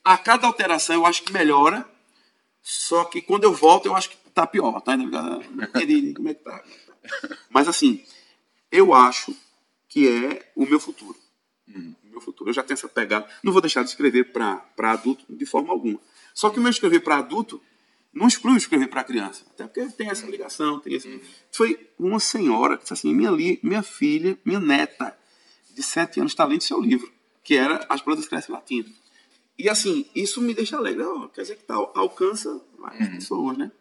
[0.04, 1.90] a cada alteração eu acho que melhora.
[2.62, 5.44] Só que quando eu volto, eu acho que tá pior, tá entendendo?
[5.52, 6.64] Não entendi como é que tá.
[7.50, 8.04] Mas assim,
[8.72, 9.36] eu acho
[9.88, 11.18] que é o meu futuro.
[11.68, 12.50] O meu futuro.
[12.50, 13.28] Eu já tenho essa pegada.
[13.44, 16.00] Não vou deixar de escrever para adulto de forma alguma.
[16.34, 17.62] Só que o meu escrever para adulto
[18.12, 19.44] não exclui o escrever para criança.
[19.52, 20.80] Até porque tem essa ligação.
[20.80, 21.22] Tem esse...
[21.52, 23.60] Foi uma senhora que disse assim: minha, li...
[23.64, 25.18] minha filha, minha neta
[25.74, 27.12] de sete anos está lendo seu livro,
[27.44, 28.92] que era As Plantas Crescem Latindo.
[29.58, 31.04] E assim, isso me deixa alegre.
[31.04, 33.72] Ó, quer dizer que tá, alcança várias pessoas, né?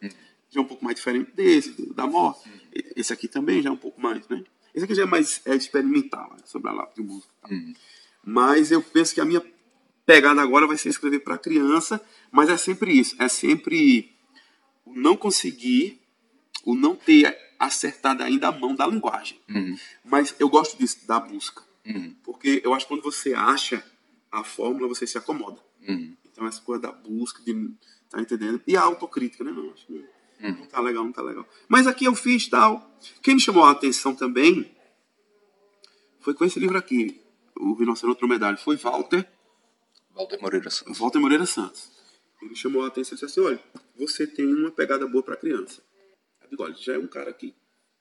[0.53, 2.49] Já é um pouco mais diferente desse, do- da morte.
[2.95, 4.45] Esse aqui também já é um pouco mais, né?
[4.75, 6.38] Esse aqui já é mais é experimental, né?
[6.45, 7.33] sobre a lápis de música.
[7.38, 7.51] e tal.
[8.25, 9.43] Mas eu penso que a minha
[10.07, 13.17] pegada agora vai ser escrever para criança, mas é sempre isso.
[13.21, 14.12] É sempre
[14.85, 16.01] o não conseguir,
[16.65, 19.38] o não ter acertado ainda a mão da linguagem.
[20.05, 21.62] Mas eu gosto disso, da busca.
[22.23, 23.85] Porque eu acho que quando você acha
[24.31, 25.61] a fórmula, você se acomoda.
[26.31, 27.71] Então, essa coisa da busca, de.
[28.11, 28.61] Tá entendendo?
[28.67, 29.53] E a autocrítica, né?
[29.53, 30.05] Não, acho que
[30.51, 31.47] não tá legal, não tá legal.
[31.69, 32.99] Mas aqui eu fiz tal.
[33.23, 34.75] Quem me chamou a atenção também
[36.21, 37.21] foi com esse livro aqui,
[37.57, 38.59] O Rinoceronte Dromedário.
[38.59, 39.29] Foi Walter,
[40.15, 40.99] Walter Moreira Santos.
[40.99, 41.91] Walter Moreira Santos.
[42.41, 43.63] Ele chamou a atenção e disse assim: olha,
[43.97, 45.81] você tem uma pegada boa para criança.
[46.43, 47.55] Eu digo, olha, já é um cara que,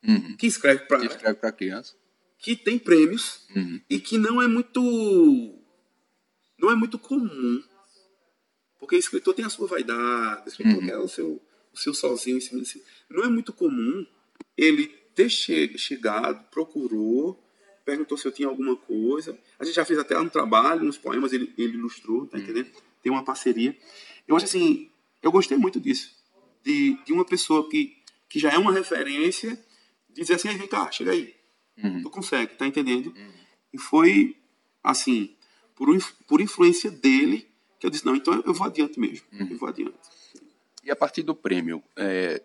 [0.03, 0.35] Uhum.
[0.35, 1.95] que escreve para Que escreve para criança.
[2.39, 3.79] que tem prêmios Uhum.
[3.87, 4.81] e que não é muito
[6.57, 7.63] não é muito comum
[8.79, 11.39] porque escritor tem a sua vaidade escritor quer o seu
[11.73, 12.83] o seu sozinho em cima si.
[13.09, 14.05] não é muito comum
[14.57, 17.41] ele ter che- chegado procurou
[17.85, 21.33] perguntou se eu tinha alguma coisa a gente já fez até um trabalho uns poemas
[21.33, 22.69] ele, ele ilustrou tá entendendo
[23.01, 23.75] tem uma parceria
[24.27, 24.89] eu acho assim
[25.21, 26.11] eu gostei muito disso
[26.63, 27.97] de, de uma pessoa que
[28.29, 29.59] que já é uma referência
[30.09, 31.33] dizer assim "Ei, vem cá chega aí
[32.03, 33.11] Tu consegue, tá entendendo?
[33.73, 34.35] E foi
[34.83, 35.33] assim,
[35.73, 35.87] por,
[36.27, 37.47] por influência dele,
[37.79, 39.25] que eu disse, não, então eu vou adiante mesmo.
[39.51, 39.97] Eu vou adiante.
[40.83, 42.41] E a partir do prêmio, é,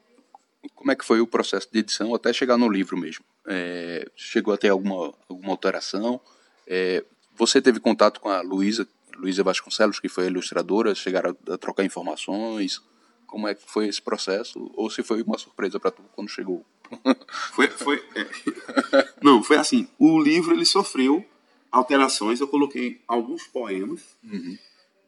[0.74, 3.24] como é que foi o processo de edição até chegar no livro mesmo?
[3.46, 6.20] É, chegou a ter alguma, alguma alteração?
[6.66, 11.54] É, você teve contato com a Luísa, Luísa Vasconcelos, que foi a ilustradora, chegaram a,
[11.54, 12.80] a trocar informações?
[13.26, 14.70] Como é que foi esse processo?
[14.74, 16.64] Ou se foi uma surpresa para tu quando chegou?
[17.52, 19.08] Foi, foi, é.
[19.20, 19.88] Não, foi assim.
[19.98, 21.26] O livro ele sofreu
[21.72, 22.38] alterações.
[22.38, 24.00] Eu coloquei alguns poemas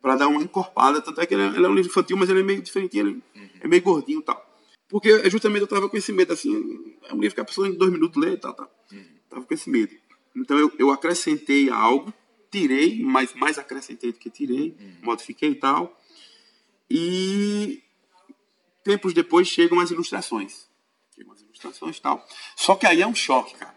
[0.01, 1.01] para dar uma encorpada.
[1.01, 3.09] Tanto é que ele é, ele é um livro infantil, mas ele é meio diferentinho.
[3.09, 3.23] Ele
[3.61, 4.45] é meio gordinho e tal.
[4.89, 6.97] Porque é justamente eu tava com esse medo assim.
[7.09, 8.71] É um livro que a pessoa em dois minutos lê e tal, tal.
[9.29, 9.95] Tava com esse medo.
[10.35, 12.13] Então eu, eu acrescentei algo,
[12.51, 15.99] tirei, mas mais acrescentei do que tirei, modifiquei e tal.
[16.91, 17.83] E
[18.83, 20.67] tempos depois chegam as ilustrações.
[21.15, 22.27] Chegam as ilustrações e tal.
[22.57, 23.77] Só que aí é um choque, cara.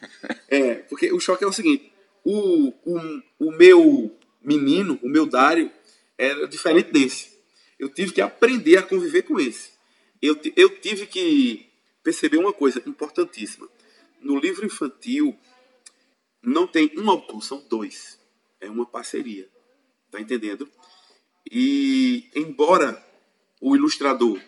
[0.50, 1.92] É, porque o choque é o seguinte:
[2.24, 5.70] o, o, o meu menino, o meu Dário,
[6.16, 7.38] era diferente desse.
[7.78, 9.70] Eu tive que aprender a conviver com esse.
[10.20, 11.70] Eu, eu tive que
[12.02, 13.68] perceber uma coisa importantíssima.
[14.20, 15.38] No livro infantil,
[16.42, 18.18] não tem um autor, são dois.
[18.60, 19.48] É uma parceria.
[20.10, 20.68] Tá entendendo?
[21.50, 23.02] E, embora
[23.60, 24.40] o ilustrador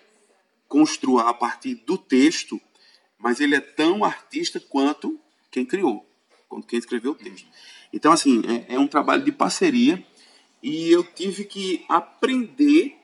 [0.67, 2.61] construa a partir do texto,
[3.19, 6.09] mas ele é tão artista quanto quem criou,
[6.49, 7.49] quanto quem escreveu o texto.
[7.93, 10.05] Então, assim, é, é um trabalho de parceria
[10.63, 12.97] e eu tive que aprender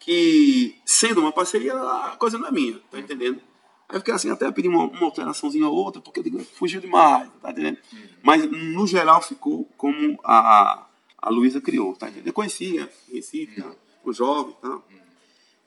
[0.00, 3.40] que, sendo uma parceria, a coisa não é minha, tá entendendo?
[3.88, 6.80] Aí eu fiquei assim, até pedi uma, uma alteraçãozinha ou outra, porque eu digo, fugiu
[6.80, 7.78] demais, tá entendendo?
[8.22, 10.86] Mas, no geral, ficou como a,
[11.18, 12.28] a Luísa criou, tá entendendo?
[12.28, 13.70] Eu conhecia Recife, tá?
[14.04, 14.88] o jovem e tal.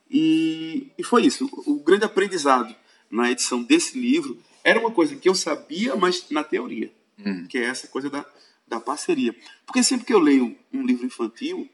[0.09, 1.49] E, e foi isso.
[1.65, 2.75] O grande aprendizado
[3.09, 6.91] na edição desse livro era uma coisa que eu sabia, mas na teoria,
[7.49, 8.25] que é essa coisa da,
[8.67, 9.35] da parceria.
[9.65, 11.69] Porque sempre que eu leio um livro infantil,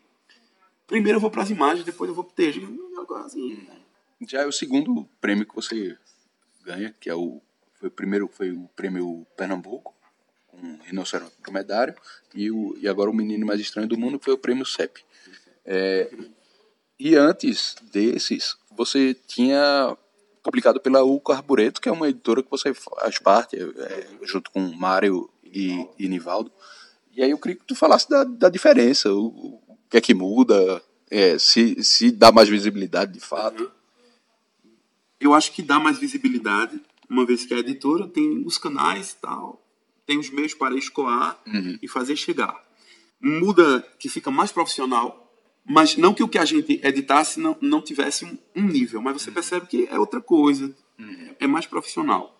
[0.87, 2.91] primeiro eu vou para as imagens, depois eu vou para o texto.
[3.25, 3.81] Assim, né?
[4.27, 5.97] Já é o segundo prêmio que você
[6.63, 7.41] ganha, que é o
[7.75, 9.95] foi o primeiro foi o prêmio Pernambuco
[10.47, 11.95] com rinoceronte dromedário
[12.35, 15.03] e o e agora o menino mais estranho do mundo foi o prêmio CEP.
[15.65, 16.11] É,
[16.99, 19.97] e antes desses, você tinha
[20.43, 24.59] publicado pela U Carbureto, que é uma editora que você faz parte, é, junto com
[24.73, 26.51] Mário e, e Nivaldo.
[27.13, 30.13] E aí eu queria que tu falasse da, da diferença, o, o que é que
[30.13, 33.69] muda, é, se, se dá mais visibilidade de fato.
[35.19, 39.15] Eu acho que dá mais visibilidade, uma vez que a editora tem os canais e
[39.17, 39.61] tal,
[40.07, 41.77] tem os meios para escoar Uhum.
[41.81, 42.59] e fazer chegar.
[43.21, 45.20] Muda que fica mais profissional,
[45.65, 49.21] mas não que o que a gente editasse não, não tivesse um, um nível, mas
[49.21, 50.75] você percebe que é outra coisa,
[51.39, 52.39] é mais profissional.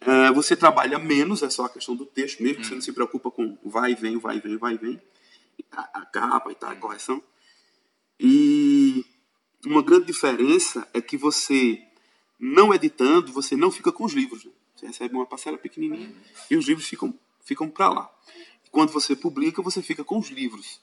[0.00, 3.30] É, você trabalha menos, é só a questão do texto mesmo, você não se preocupa
[3.30, 5.02] com vai e vem, vai e vem, vai e vem,
[5.70, 7.22] a, a capa e tal, a correção.
[8.18, 9.04] E
[9.64, 11.82] uma grande diferença é que você,
[12.38, 14.44] não editando, você não fica com os livros.
[14.44, 14.52] né?
[14.74, 16.10] Você recebe uma parcela pequenininha
[16.50, 18.10] e os livros ficam, ficam para lá.
[18.70, 20.80] Quando você publica, você fica com os livros.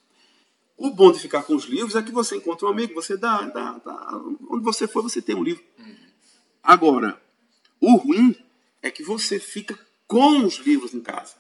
[0.78, 3.42] O bom de ficar com os livros é que você encontra um amigo, você dá,
[3.42, 5.63] dá, dá onde você for, você tem um livro.
[6.62, 7.20] Agora,
[7.82, 8.36] o ruim
[8.82, 11.34] é que você fica com os livros em casa.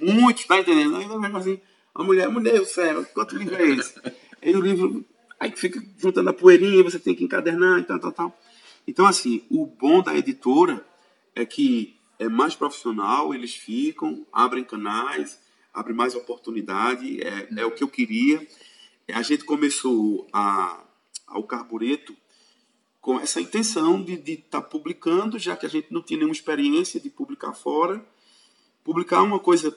[0.00, 0.96] Muitos, tá entendendo?
[0.96, 1.60] Aí vai assim,
[1.94, 3.94] a mulher, mulher do céu, quanto livro é esse?
[4.40, 5.04] Aí o livro,
[5.40, 8.40] aí fica juntando a poeirinha, você tem que encadernar e tal, tal, tal.
[8.86, 10.86] Então, assim, o bom da editora
[11.34, 15.40] é que é mais profissional, eles ficam, abrem canais,
[15.74, 18.46] abrem mais oportunidade, é, é o que eu queria.
[19.08, 20.84] A gente começou a,
[21.26, 22.16] ao Carbureto
[23.00, 27.08] com essa intenção de estar publicando, já que a gente não tinha nenhuma experiência de
[27.08, 28.04] publicar fora,
[28.84, 29.76] publicar uma coisa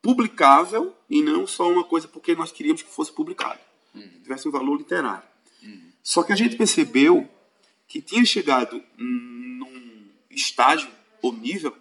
[0.00, 3.60] publicável e não só uma coisa porque nós queríamos que fosse publicado,
[4.22, 5.28] tivesse um valor literário.
[6.02, 7.28] Só que a gente percebeu
[7.86, 10.90] que tinha chegado num estágio
[11.20, 11.76] ou nível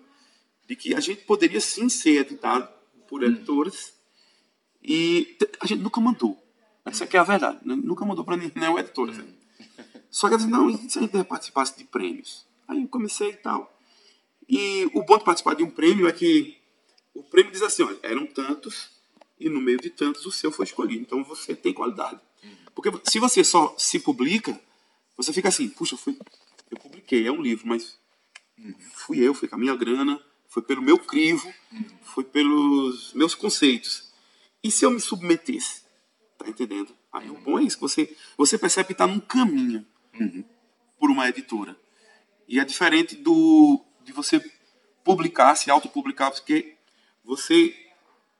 [0.67, 2.69] de que a gente poderia sim ser editado
[3.07, 3.93] por editores
[4.83, 6.40] e a gente nunca mandou.
[6.85, 7.59] Essa aqui é a verdade.
[7.63, 7.75] né?
[7.75, 9.09] Nunca mandou para nenhum editor.
[9.09, 9.33] assim.
[10.09, 12.45] Só que eu disse, não, e se a gente participasse de prêmios?
[12.67, 13.77] Aí eu comecei e tal.
[14.47, 16.57] E o bom de participar de um prêmio é que
[17.13, 18.89] o prêmio diz assim, olha, eram tantos
[19.39, 21.01] e no meio de tantos o seu foi escolhido.
[21.01, 22.19] Então você tem qualidade.
[22.75, 24.59] Porque se você só se publica,
[25.15, 26.17] você fica assim, puxa, eu, fui,
[26.69, 27.97] eu publiquei, é um livro, mas
[28.93, 31.51] fui eu, foi com a minha grana, foi pelo meu crivo,
[32.03, 34.11] foi pelos meus conceitos.
[34.63, 35.83] E se eu me submetesse?
[36.43, 36.95] Tá entendendo?
[37.11, 39.85] Aí o bom é isso, você, você percebe que está num caminho
[40.99, 41.75] por uma editora.
[42.47, 44.43] E é diferente do de você
[45.03, 46.75] publicar, se autopublicar, porque
[47.23, 47.73] você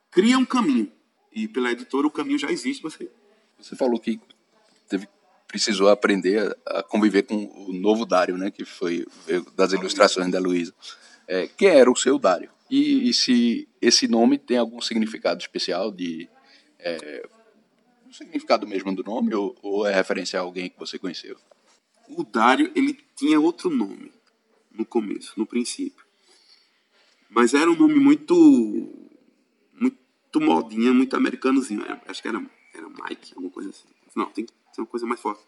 [0.10, 0.92] cria um caminho.
[1.32, 3.10] E pela editora o caminho já existe, você
[3.58, 4.20] Você falou que
[4.90, 5.08] teve,
[5.48, 8.52] precisou aprender a, conviver com o novo Dário, né?
[8.52, 9.06] Que foi
[9.56, 10.74] das ilustrações da Luísa.
[11.28, 12.50] É, quem era o seu Dário?
[12.70, 16.30] E, e se esse nome tem algum significado especial de
[16.80, 17.30] é,
[18.12, 21.38] um significado mesmo do nome ou, ou é referência a alguém que você conheceu?
[22.10, 24.12] o Dário ele tinha outro nome
[24.70, 26.06] no começo, no princípio.
[27.30, 28.36] Mas era um nome muito
[29.74, 31.84] muito modinha, muito americanozinho.
[31.84, 33.88] Era- acho que era, era Mike, alguma coisa assim.
[34.14, 35.42] Não, tem que ser uma coisa mais forte.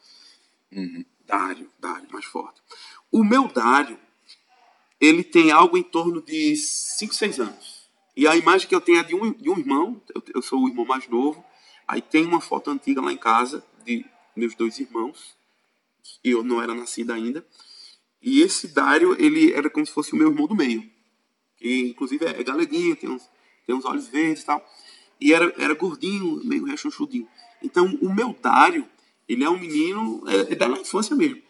[1.26, 2.62] Dário, Dário, mais forte.
[3.12, 3.99] O meu Dário,
[5.02, 7.89] ele tem algo em torno de 5, 6 anos.
[8.15, 10.63] E a imagem que eu tenho é de um, de um irmão, eu, eu sou
[10.63, 11.43] o irmão mais novo.
[11.88, 15.36] Aí tem uma foto antiga lá em casa de meus dois irmãos
[16.24, 17.46] eu não era nascido ainda.
[18.22, 20.84] E esse Dário, ele era como se fosse o meu irmão do meio.
[21.58, 23.30] Que inclusive é, galeguinho, tem uns,
[23.65, 24.65] tem uns olhos verdes e tal.
[25.19, 27.28] E era, era gordinho, meio rechonchudinho.
[27.62, 28.88] Então, o meu Dário,
[29.28, 31.41] ele é um menino, é, é da infância mesmo.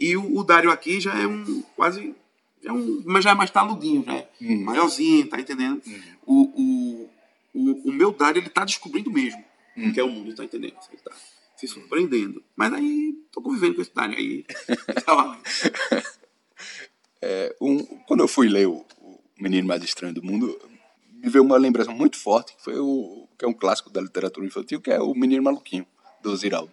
[0.00, 2.14] E o, o Dário aqui já é um quase.
[2.62, 5.82] já É um, mas já é mais taludinho, já é maiorzinho, tá entendendo?
[6.26, 7.10] O, o,
[7.54, 9.42] o, o meu Dário, ele tá descobrindo mesmo
[9.74, 10.74] que é o mundo, tá entendendo?
[10.92, 11.12] Ele tá
[11.56, 12.42] se surpreendendo.
[12.56, 14.44] Mas aí, tô convivendo com esse Dário aí.
[15.04, 15.38] Tá.
[17.20, 20.58] É, um- quando eu fui ler o, o Menino Mais Estranho do Mundo,
[21.12, 24.46] me veio uma lembrança muito forte, que foi o que é um clássico da literatura
[24.46, 25.86] infantil, que é o Menino Maluquinho,
[26.22, 26.72] do Ziraldo.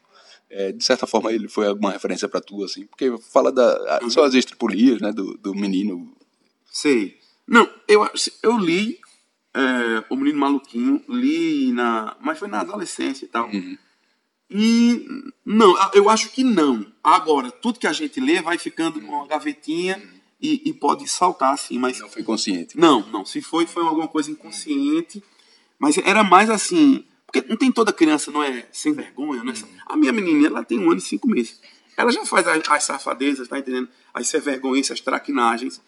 [0.50, 4.00] É, de certa forma, ele foi alguma referência para tu, assim, porque fala da.
[4.10, 6.12] São as estripulias, né, do, do menino.
[6.66, 7.20] Sei.
[7.48, 8.08] Não, eu,
[8.42, 9.00] eu li
[9.60, 12.16] é, O Menino Maluquinho, li na.
[12.22, 13.50] Mas foi na adolescência e tal.
[14.50, 15.08] E
[15.46, 16.86] não, eu acho que não.
[17.04, 20.02] Agora, tudo que a gente lê vai ficando numa gavetinha
[20.42, 22.00] e, e pode saltar assim, mas.
[22.00, 22.78] Não foi consciente.
[22.78, 23.26] Não, não.
[23.26, 25.24] Se foi, foi alguma coisa inconsciente.
[25.78, 27.06] Mas era mais assim.
[27.26, 29.54] Porque não tem toda criança, não é sem vergonha, né?
[29.86, 31.62] A minha menininha, ela tem um ano e cinco meses.
[31.96, 33.88] Ela já faz as, as safadezas, tá entendendo?
[34.12, 34.42] As sem
[34.90, 35.80] as traquinagens.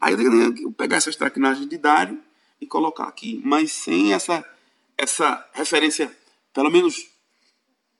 [0.00, 2.18] Aí eu digo, "Não, eu pegar essas traquinagens de Dário
[2.60, 3.40] e colocar aqui.
[3.44, 4.44] Mas sem essa,
[4.96, 6.14] essa referência,
[6.52, 7.06] pelo menos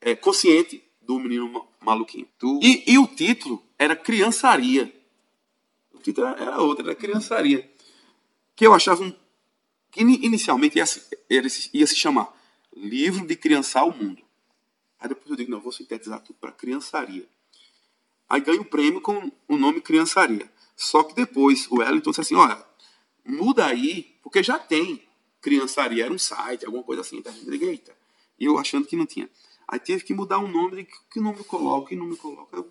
[0.00, 2.26] é, consciente, do menino ma- maluquinho.
[2.38, 4.92] Tu- E, e o título era Criançaria.
[6.02, 7.70] título era, era outro, era criançaria.
[8.54, 9.14] Que eu achava um.
[9.90, 10.84] Que inicialmente ia,
[11.30, 11.42] ia,
[11.72, 12.34] ia se chamar
[12.74, 14.22] Livro de Criançar o Mundo.
[14.98, 17.26] Aí depois eu digo, não, vou sintetizar tudo para criançaria.
[18.28, 20.50] Aí ganho o prêmio com o nome criançaria.
[20.74, 22.57] Só que depois o Wellington disse assim, olha,
[23.26, 25.02] muda aí, porque já tem
[25.40, 27.22] criançaria, era um site, alguma coisa assim.
[27.22, 27.32] Tá?
[27.46, 27.96] Eita.
[28.38, 29.28] E eu achando que não tinha.
[29.68, 32.60] Aí teve que mudar o nome, que, que nome coloca, que nome coloca.
[32.60, 32.66] O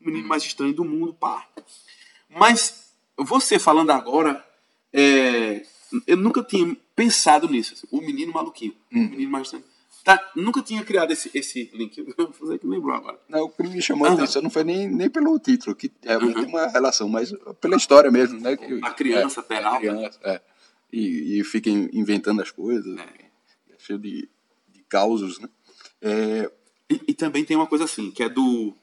[0.00, 1.48] menino mais estranho do mundo, pá.
[2.28, 4.44] Mas você falando agora,
[4.92, 5.64] é,
[6.06, 7.74] eu nunca tinha pensado nisso.
[7.74, 8.74] Assim, o menino maluquinho.
[8.92, 9.06] Hum.
[9.06, 9.64] O menino mais estranho.
[10.04, 11.96] Tá, nunca tinha criado esse, esse link.
[12.18, 13.18] Eu vou que lembrou agora.
[13.26, 16.34] Não, o que me chamou a atenção não foi nem, nem pelo título, que realmente
[16.34, 18.54] tem uma relação, mas pela história mesmo, né?
[18.54, 19.76] Que, a criança é, terá.
[19.76, 20.42] A criança, é.
[20.92, 22.98] E, e fica inventando as coisas.
[22.98, 23.02] É.
[23.72, 24.28] é cheio de,
[24.68, 25.48] de causos, né?
[26.02, 26.52] É...
[26.90, 28.74] E, e, também tem uma coisa assim, que é do,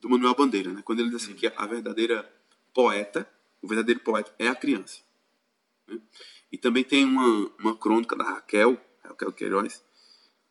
[0.00, 0.80] do Manuel Bandeira, né?
[0.82, 2.26] Quando ele diz assim, que a verdadeira
[2.72, 3.28] poeta,
[3.60, 5.02] o verdadeiro poeta é a criança.
[5.86, 6.00] Né?
[6.50, 9.82] E também tem uma, uma crônica da Raquel, Raquel Queiroz,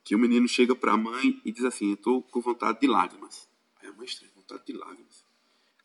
[0.03, 2.87] que o menino chega para a mãe e diz assim: Eu estou com vontade de
[2.87, 3.47] lágrimas.
[3.81, 5.23] Aí a mãe estranha, vontade de lágrimas.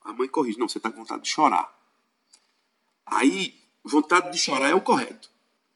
[0.02, 1.76] A mãe corrige: Não, você está com vontade de chorar.
[3.06, 5.30] Aí, vontade de chorar é o correto,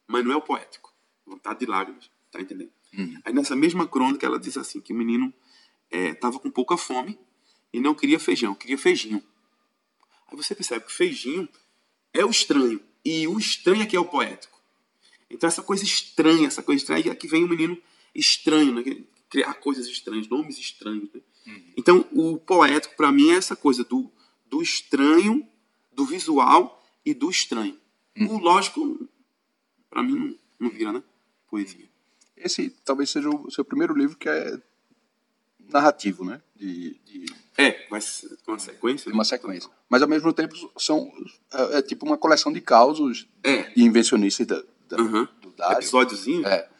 [0.06, 0.92] mas não é o poético.
[1.24, 2.72] Vontade de lágrimas, tá entendendo?
[2.92, 3.20] Uhum.
[3.24, 5.32] Aí nessa mesma crônica ela diz assim: que o menino
[5.90, 7.18] estava é, com pouca fome
[7.72, 9.22] e não queria feijão, queria feijinho.
[10.28, 11.48] Aí você percebe que feijinho
[12.12, 14.60] é o estranho e o estranho aqui é o poético.
[15.30, 17.80] Então essa coisa estranha, essa coisa estranha, aqui vem o menino
[18.14, 18.82] estranho, né?
[19.32, 21.08] criar coisas estranhas, nomes estranhos.
[21.12, 21.20] Né?
[21.46, 21.72] Uhum.
[21.76, 24.10] Então, o poético, para mim, é essa coisa do,
[24.46, 25.46] do estranho,
[25.90, 27.78] do visual e do estranho.
[28.18, 28.34] Uhum.
[28.34, 29.08] O lógico,
[29.88, 31.02] para mim, não, não vira, né?
[31.48, 31.88] Poesia.
[32.36, 34.60] Esse talvez seja o seu primeiro livro que é
[35.70, 36.42] narrativo, né?
[36.54, 37.26] De, de...
[37.56, 39.08] É, mas uma sequência.
[39.08, 39.14] Né?
[39.14, 39.70] Uma sequência.
[39.88, 41.10] Mas ao mesmo tempo são
[41.52, 43.62] é, é tipo uma coleção de causos é.
[43.70, 45.28] de invencionistas da, da, uhum.
[45.40, 45.78] do Dário.
[45.78, 46.46] Episódiozinho?
[46.46, 46.71] É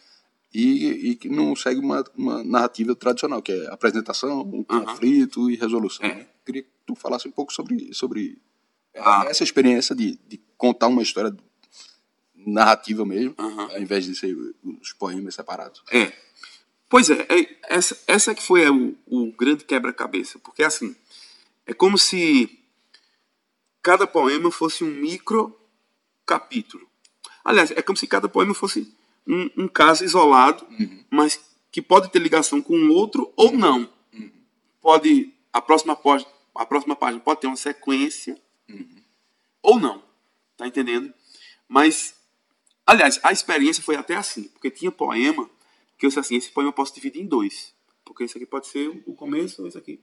[0.55, 4.65] e, que não segue uma, uma, narrativa tradicional, que é apresentação, uhum.
[4.65, 6.05] conflito e resolução.
[6.07, 6.27] É.
[6.45, 8.39] Queria que tu falasse um pouco sobre, sobre
[8.97, 9.25] ah.
[9.29, 11.35] essa experiência de, de contar uma história
[12.35, 13.61] narrativa mesmo, uhum.
[13.61, 15.83] ao invés de ser os poemas separados.
[15.91, 16.13] É.
[16.89, 20.95] Pois é, é essa, essa que foi o, o grande quebra-cabeça, porque assim,
[21.67, 22.59] é como se
[23.83, 25.59] cada poema fosse um micro
[26.27, 26.87] capítulo.
[27.45, 28.95] Aliás, é como se cada poema fosse
[29.27, 31.05] um, um caso isolado, uhum.
[31.11, 33.89] mas que pode ter ligação com um outro ou não.
[34.13, 34.31] Uhum.
[34.81, 39.03] Pode a próxima página, a próxima página pode ter uma sequência uhum.
[39.63, 40.03] ou não,
[40.57, 41.13] tá entendendo?
[41.69, 42.15] Mas,
[42.87, 45.49] aliás, a experiência foi até assim, porque tinha poema
[45.99, 48.67] que eu disse assim, esse poema eu posso dividir em dois, porque esse aqui pode
[48.67, 50.01] ser o começo, esse aqui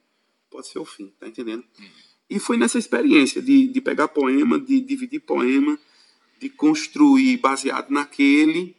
[0.49, 1.63] pode ser o fim, tá entendendo?
[1.77, 1.89] Uhum.
[2.29, 5.77] E foi nessa experiência de, de pegar poema, de dividir poema,
[6.39, 8.75] de construir baseado naquele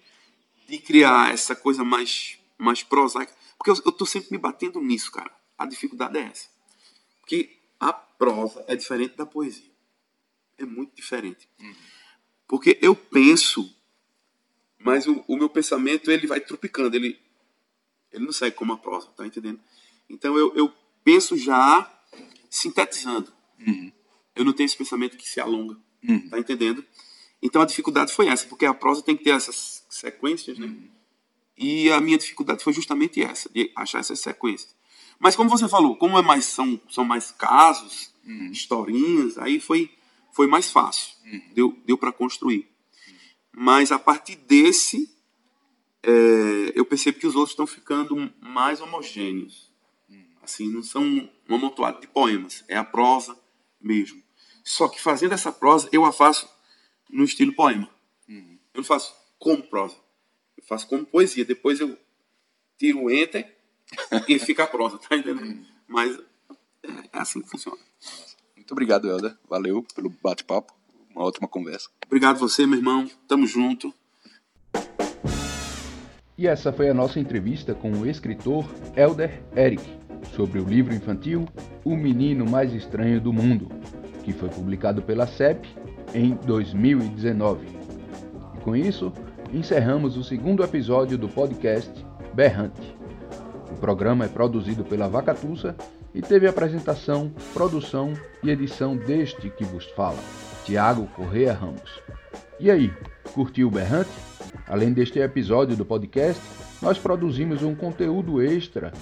[0.71, 3.35] de criar essa coisa mais, mais prosaica.
[3.59, 5.31] Porque eu, eu tô sempre me batendo nisso, cara.
[5.59, 6.49] A dificuldade é essa.
[7.21, 9.71] Porque a prosa é diferente da poesia.
[10.57, 11.49] É muito diferente.
[11.59, 11.75] Uhum.
[12.47, 13.75] Porque eu penso,
[14.79, 17.21] mas o, o, meu pensamento ele vai tropicando, ele,
[18.13, 19.61] ele não segue como a prosa, tá entendendo?
[20.09, 21.91] Então eu, eu penso já
[22.49, 23.33] sintetizando.
[23.67, 23.93] Uhum.
[24.35, 26.29] Eu não tenho esse pensamento que se alonga, uhum.
[26.29, 26.85] tá entendendo?
[27.43, 30.67] Então a dificuldade foi essa, porque a prosa tem que ter essas sequências, né?
[30.67, 30.89] Uhum.
[31.57, 34.75] E a minha dificuldade foi justamente essa, de achar essas sequências.
[35.19, 38.51] Mas como você falou, como é mais são, são mais casos, uhum.
[38.51, 39.91] historinhas, aí foi
[40.33, 41.43] foi mais fácil, uhum.
[41.55, 42.69] deu deu para construir.
[43.53, 45.11] Mas a partir desse
[46.03, 49.71] é, eu percebo que os outros estão ficando mais homogêneos.
[50.09, 50.25] Uhum.
[50.43, 53.37] Assim, não são um amontoado de poemas, é a prosa
[53.81, 54.23] mesmo.
[54.65, 56.49] Só que fazendo essa prosa, eu a faço
[57.13, 57.89] no estilo poema.
[58.29, 58.59] Uhum.
[58.75, 59.97] Eu não faço como prosa.
[60.57, 61.45] Eu faço como poesia.
[61.45, 61.97] Depois eu
[62.79, 63.57] tiro o enter
[64.29, 65.43] e fica a prosa, tá entendendo?
[65.43, 65.65] Uhum.
[65.87, 66.19] Mas
[66.85, 67.79] é assim que funciona.
[68.57, 69.37] Muito obrigado, Helder.
[69.49, 70.73] Valeu pelo bate-papo.
[71.11, 71.89] Uma ótima conversa.
[72.07, 73.11] Obrigado você, meu irmão.
[73.27, 73.93] Tamo junto.
[76.39, 78.65] E essa foi a nossa entrevista com o escritor
[78.97, 79.83] Elder Eric
[80.35, 81.47] sobre o livro infantil
[81.85, 83.69] O Menino Mais Estranho do Mundo,
[84.25, 85.69] que foi publicado pela CEP
[86.15, 87.67] em 2019.
[88.55, 89.13] E com isso,
[89.53, 91.91] encerramos o segundo episódio do podcast
[92.35, 92.97] Berrante.
[93.71, 95.77] O programa é produzido pela Vacatussa
[96.15, 100.19] e teve apresentação, produção e edição deste que vos fala,
[100.65, 102.01] Tiago Correia Ramos.
[102.59, 102.93] E aí,
[103.33, 104.11] curtiu o Berrante?
[104.69, 106.41] Além deste episódio do podcast,
[106.83, 108.93] nós produzimos um conteúdo extra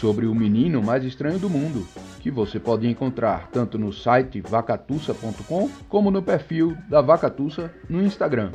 [0.00, 1.86] sobre o menino mais estranho do mundo,
[2.20, 8.50] que você pode encontrar tanto no site vacatussa.com como no perfil da Vacatussa no Instagram.